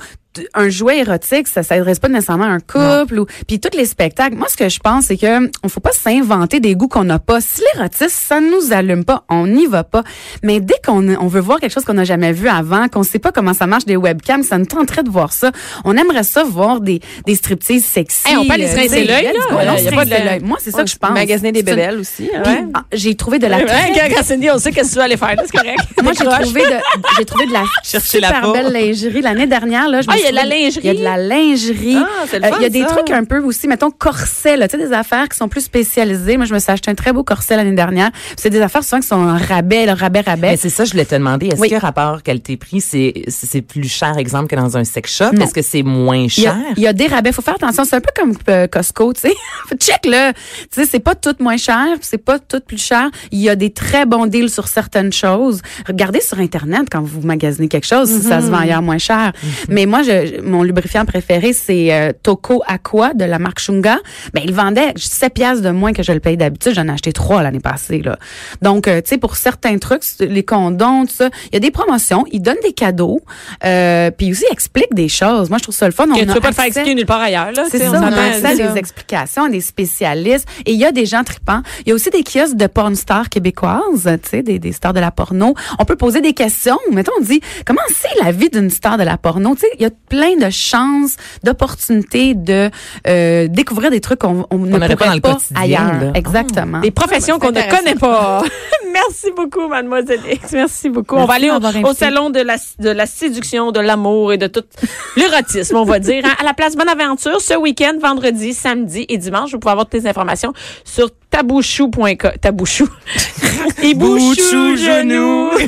un 0.53 0.69
jouet 0.69 0.99
érotique, 0.99 1.47
ça 1.47 1.63
s'adresse 1.63 1.99
pas 1.99 2.07
nécessairement 2.09 2.45
à 2.45 2.49
un 2.49 2.59
couple 2.59 3.19
ou 3.19 3.25
puis 3.47 3.59
tous 3.59 3.75
les 3.77 3.85
spectacles. 3.85 4.35
Moi, 4.35 4.47
ce 4.49 4.57
que 4.57 4.69
je 4.69 4.79
pense, 4.79 5.05
c'est 5.05 5.17
que 5.17 5.49
on 5.63 5.69
faut 5.69 5.79
pas 5.79 5.91
s'inventer 5.91 6.59
des 6.59 6.75
goûts 6.75 6.87
qu'on 6.87 7.03
n'a 7.03 7.19
pas. 7.19 7.41
Si 7.41 7.61
l'érotisme, 7.73 8.09
ça 8.09 8.39
nous 8.39 8.73
allume 8.73 9.05
pas, 9.05 9.23
on 9.29 9.47
n'y 9.47 9.65
va 9.67 9.83
pas. 9.83 10.03
Mais 10.43 10.59
dès 10.59 10.75
qu'on 10.85 11.07
on 11.15 11.27
veut 11.27 11.41
voir 11.41 11.59
quelque 11.59 11.73
chose 11.73 11.85
qu'on 11.85 11.93
n'a 11.93 12.03
jamais 12.03 12.31
vu 12.33 12.47
avant, 12.47 12.87
qu'on 12.87 13.03
sait 13.03 13.19
pas 13.19 13.31
comment 13.31 13.53
ça 13.53 13.67
marche 13.67 13.85
des 13.85 13.95
webcams, 13.95 14.43
ça 14.43 14.57
nous 14.57 14.65
tenterait 14.65 15.03
de 15.03 15.09
voir 15.09 15.33
ça. 15.33 15.51
On 15.85 15.95
aimerait 15.97 16.23
ça 16.23 16.43
voir 16.43 16.81
des 16.81 16.99
des 17.25 17.35
striptease 17.35 17.83
sexy. 17.83 18.27
Hey, 18.27 18.37
on 18.37 18.45
peut 18.45 18.53
aller 18.53 18.67
se 18.67 18.73
euh, 18.73 18.77
rincer 18.77 18.89
sais, 18.89 19.03
l'œil, 19.05 19.25
là. 19.25 19.77
se 19.77 19.83
y 19.83 19.87
a 19.87 19.91
pas 19.91 20.05
de- 20.05 20.09
l'œil. 20.09 20.39
Moi, 20.41 20.57
c'est 20.61 20.71
ça 20.71 20.83
que 20.83 20.89
je 20.89 20.95
pense. 20.97 21.11
Magasiner 21.11 21.51
des 21.51 21.63
bébelles 21.63 21.99
aussi. 21.99 22.23
Ouais. 22.23 22.63
ah, 22.73 22.83
j'ai 22.91 23.15
trouvé 23.15 23.39
de 23.39 23.47
la 23.47 23.57
Ouais, 23.57 23.65
très 23.65 24.09
quand, 24.09 24.23
Cindy, 24.23 24.49
on 24.51 24.57
sait 24.57 24.71
qu'est-ce 24.71 24.89
que 24.89 24.93
tu 24.93 24.97
vas 24.99 25.03
aller 25.05 25.17
faire. 25.17 25.35
C'est 25.45 25.57
correct. 25.57 25.79
moi, 26.03 26.13
j'ai 26.13 26.25
trouvé 26.25 26.61
de, 26.61 26.77
j'ai 27.17 27.25
trouvé 27.25 27.45
de 27.45 27.53
la 27.53 27.63
Chercher 27.83 28.19
la 28.19 28.27
super 28.29 28.53
belle 28.53 28.71
lingerie 28.73 29.21
l'année 29.21 29.47
dernière. 29.47 29.89
Là, 29.89 30.01
je 30.01 30.07
me 30.07 30.17
il 30.17 30.28
y 30.35 30.39
a 30.39 30.41
suis 30.41 30.49
de 30.49 30.49
la 30.49 30.55
lingerie? 30.55 30.79
Il 30.83 30.87
y 30.87 30.89
a 30.89 30.93
de 30.93 31.03
la 31.03 31.17
lingerie. 31.17 31.97
Ah, 31.97 32.25
c'est 32.27 32.39
le 32.39 32.45
Euh, 32.45 32.49
fun, 32.49 32.55
Il 32.59 32.63
y 32.63 32.65
a 32.65 32.69
des 32.69 32.81
ça. 32.81 32.87
trucs 32.87 33.11
un 33.11 33.23
peu 33.23 33.39
aussi, 33.39 33.67
mettons, 33.67 33.91
corsets, 33.91 34.57
là, 34.57 34.67
tu 34.67 34.77
sais, 34.77 34.87
des 34.87 34.93
affaires 34.93 35.27
qui 35.29 35.37
sont 35.37 35.47
plus 35.49 35.61
spécialisées. 35.61 36.37
Moi, 36.37 36.45
je 36.45 36.53
me 36.53 36.59
suis 36.59 36.71
acheté 36.71 36.91
un 36.91 36.95
très 36.95 37.13
beau 37.13 37.23
corset 37.23 37.55
l'année 37.55 37.75
dernière. 37.75 38.11
Puis 38.11 38.35
C'est 38.37 38.49
des 38.49 38.61
affaires 38.61 38.83
souvent 38.83 39.01
qui 39.01 39.07
sont 39.07 39.15
en 39.15 39.37
rabais, 39.37 39.85
le 39.85 39.93
rabais, 39.93 40.21
rabais. 40.21 40.51
Mais 40.51 40.57
c'est 40.57 40.69
ça, 40.69 40.85
je 40.85 40.91
voulais 40.91 41.05
te 41.05 41.15
demander. 41.15 41.47
Est-ce 41.47 41.61
Oui. 41.61 41.69
que 41.69 41.75
rapport 41.75 42.23
qualité-prix, 42.23 42.81
c'est 42.81 43.13
c'est 43.27 43.61
plus 43.61 43.87
cher, 43.89 44.17
exemple, 44.17 44.47
que 44.47 44.55
dans 44.55 44.77
un 44.77 44.83
sex 44.83 45.15
shop? 45.15 45.31
Est-ce 45.39 45.53
que 45.53 45.61
c'est 45.61 45.83
moins 45.83 46.17
Il 46.17 46.25
y, 46.25 46.29
cher? 46.29 46.53
a, 46.53 46.73
il 46.77 46.83
y 46.83 46.87
a 46.87 46.93
des 46.93 47.07
rabais. 47.07 47.31
Faut 47.31 47.41
faire 47.41 47.55
attention. 47.55 47.83
C'est 47.85 47.95
un 47.95 48.01
peu 48.01 48.11
comme 48.15 48.33
euh, 48.49 48.67
Costco, 48.67 49.13
tu 49.13 49.21
sais. 49.21 49.33
Check 49.79 50.05
le. 50.05 50.31
Tu 50.33 50.67
sais, 50.71 50.85
c'est 50.85 50.99
pas 50.99 51.15
tout 51.15 51.35
moins 51.39 51.57
cher, 51.57 51.85
c'est 52.01 52.17
pas 52.23 52.39
tout 52.39 52.59
plus 52.65 52.81
cher. 52.81 53.09
Il 53.31 53.39
y 53.39 53.49
a 53.49 53.55
des 53.55 53.71
très 53.71 54.05
bons 54.05 54.25
deals 54.25 54.49
sur 54.49 54.67
certaines 54.67 55.13
choses. 55.13 55.61
Regardez 55.87 56.21
sur 56.21 56.39
Internet 56.39 56.87
quand 56.91 57.01
vous 57.01 57.21
magasinez 57.21 57.67
quelque 57.67 57.87
chose, 57.87 58.09
si 58.09 58.21
ça 58.27 58.41
se 58.41 58.47
vend 58.47 58.59
ailleurs 58.59 58.81
moins 58.81 58.97
cher. 58.97 59.31
Mais 59.69 59.85
moi, 59.85 60.01
je, 60.09 60.41
mon 60.41 60.63
lubrifiant 60.63 61.05
préféré, 61.05 61.53
c'est 61.53 61.93
euh, 61.93 62.11
Toco 62.23 62.61
Aqua 62.67 63.13
de 63.13 63.25
la 63.25 63.39
marque 63.39 63.59
Shunga. 63.59 63.97
Ben, 64.33 64.41
il 64.43 64.53
vendait 64.53 64.93
7 64.95 65.33
piastres 65.33 65.63
de 65.63 65.69
moins 65.71 65.93
que 65.93 66.03
je 66.03 66.11
le 66.11 66.19
paye 66.19 66.37
d'habitude. 66.37 66.73
J'en 66.73 66.87
ai 66.87 66.91
acheté 66.91 67.13
trois 67.13 67.43
l'année 67.43 67.59
passée, 67.59 68.01
là. 68.01 68.17
Donc, 68.61 68.87
euh, 68.87 69.01
tu 69.01 69.09
sais, 69.09 69.17
pour 69.17 69.35
certains 69.35 69.77
trucs, 69.77 70.03
les 70.19 70.43
condoms, 70.43 71.05
tout 71.05 71.13
ça, 71.13 71.29
il 71.47 71.53
y 71.53 71.57
a 71.57 71.59
des 71.59 71.71
promotions. 71.71 72.25
Ils 72.31 72.41
donnent 72.41 72.61
des 72.63 72.73
cadeaux. 72.73 73.21
Euh, 73.65 74.11
puis 74.11 74.31
aussi, 74.31 74.43
ils 74.49 74.53
expliquent 74.53 74.93
des 74.93 75.09
choses. 75.09 75.49
Moi, 75.49 75.57
je 75.59 75.63
trouve 75.63 75.75
ça 75.75 75.85
le 75.85 75.91
fun. 75.93 76.05
Que 76.05 76.11
On 76.11 76.15
tu 76.15 76.29
a 76.29 76.33
peux 76.33 76.39
pas 76.39 76.49
te 76.49 76.55
faire 76.55 76.65
expliquer 76.65 76.95
nulle 76.95 77.05
part 77.05 77.21
ailleurs. 77.21 77.51
là, 77.51 77.63
c'est 77.69 77.79
tu 77.79 77.85
ça, 77.85 77.99
on 78.01 78.11
a 78.11 78.21
accès 78.21 78.45
à 78.45 78.55
des 78.55 78.77
explications, 78.79 79.43
à 79.45 79.49
des 79.49 79.61
spécialistes. 79.61 80.47
Et 80.65 80.73
il 80.73 80.79
y 80.79 80.85
a 80.85 80.91
des 80.91 81.05
gens 81.05 81.23
tripants. 81.23 81.61
Il 81.85 81.89
y 81.89 81.91
a 81.91 81.95
aussi 81.95 82.09
des 82.09 82.23
kiosques 82.23 82.55
de 82.55 82.67
porn 82.67 82.95
stars 82.95 83.29
québécoises, 83.29 84.09
tu 84.23 84.29
sais, 84.29 84.43
des, 84.43 84.59
des 84.59 84.71
stars 84.71 84.93
de 84.93 84.99
la 84.99 85.11
porno. 85.11 85.53
On 85.77 85.85
peut 85.85 85.95
poser 85.95 86.21
des 86.21 86.33
questions. 86.33 86.77
Mettons, 86.91 87.11
on 87.19 87.23
dit, 87.23 87.41
comment 87.65 87.81
c'est 87.93 88.23
la 88.23 88.31
vie 88.31 88.49
d'une 88.49 88.69
star 88.69 88.97
de 88.97 89.03
la 89.03 89.17
porno? 89.17 89.53
Tu 89.55 89.61
sais, 89.61 89.67
il 89.75 89.83
y 89.83 89.85
a 89.85 89.89
plein 90.09 90.35
de 90.37 90.49
chances, 90.49 91.15
d'opportunités 91.43 92.33
de 92.33 92.69
euh, 93.07 93.47
découvrir 93.47 93.91
des 93.91 94.01
trucs 94.01 94.19
qu'on 94.19 94.45
on 94.49 94.57
ne 94.57 94.69
n'aurait 94.77 94.95
pas 94.95 95.07
dans 95.07 95.13
le 95.15 95.21
pas 95.21 95.33
quotidien, 95.35 95.61
ailleurs. 95.61 96.01
là. 96.03 96.11
Exactement. 96.15 96.79
Des 96.81 96.91
professions 96.91 97.37
Ah, 97.39 97.45
qu'on 97.45 97.51
ne 97.51 97.61
connaît 97.77 97.95
pas. 97.95 98.41
Merci 98.91 99.27
beaucoup, 99.35 99.67
mademoiselle 99.67 100.19
X. 100.31 100.51
Merci 100.51 100.89
beaucoup. 100.89 101.15
on 101.15 101.25
va 101.25 101.35
aller 101.35 101.51
au, 101.51 101.93
salon 101.93 102.29
de 102.31 102.39
la, 102.39 102.57
de 102.79 102.89
la 102.89 103.05
séduction, 103.05 103.71
de 103.71 103.79
l'amour 103.79 104.33
et 104.33 104.37
de 104.37 104.47
tout 104.47 104.63
l'érotisme, 105.15 105.75
on 105.77 105.83
va 105.83 105.99
dire. 105.99 106.23
hein. 106.25 106.33
À 106.39 106.43
la 106.43 106.53
place 106.53 106.75
Bonaventure, 106.75 107.39
ce 107.39 107.55
week-end, 107.55 107.93
vendredi, 108.01 108.53
samedi 108.53 109.05
et 109.09 109.17
dimanche, 109.17 109.51
vous 109.51 109.59
pouvez 109.59 109.71
avoir 109.71 109.85
toutes 109.87 110.01
les 110.01 110.07
informations 110.07 110.53
sur 110.83 111.09
tabouchou.com. 111.29 112.15
Tabouchou. 112.41 112.87
Et 113.83 113.93
Bouchou, 113.93 114.29
bouchou, 114.29 114.77
genou. 114.77 115.49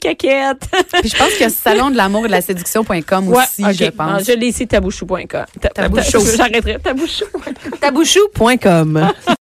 Caquette. 0.00 0.68
Puis 1.00 1.10
je 1.10 1.16
pense 1.16 1.30
qu'il 1.32 1.42
y 1.42 1.44
a 1.44 1.48
salon 1.50 1.90
de 1.90 1.96
l'amour 1.96 2.24
et 2.24 2.28
de 2.28 2.32
la 2.32 2.40
séduction.com 2.40 3.28
Ouais, 3.28 3.36
aussi, 3.44 3.62
je 3.72 3.84
Non, 3.84 3.90
pense. 3.96 4.24
je 4.26 4.32
l'ai 4.32 4.48
ici, 4.48 4.66
tabouchou.com. 4.66 5.26
Ta- 5.28 5.46
ta- 5.60 5.68
Tabouchou. 5.70 6.20
J'arrêterai. 6.36 6.78
Tabouchou. 6.80 7.24
Tabouchou.com. 7.80 9.10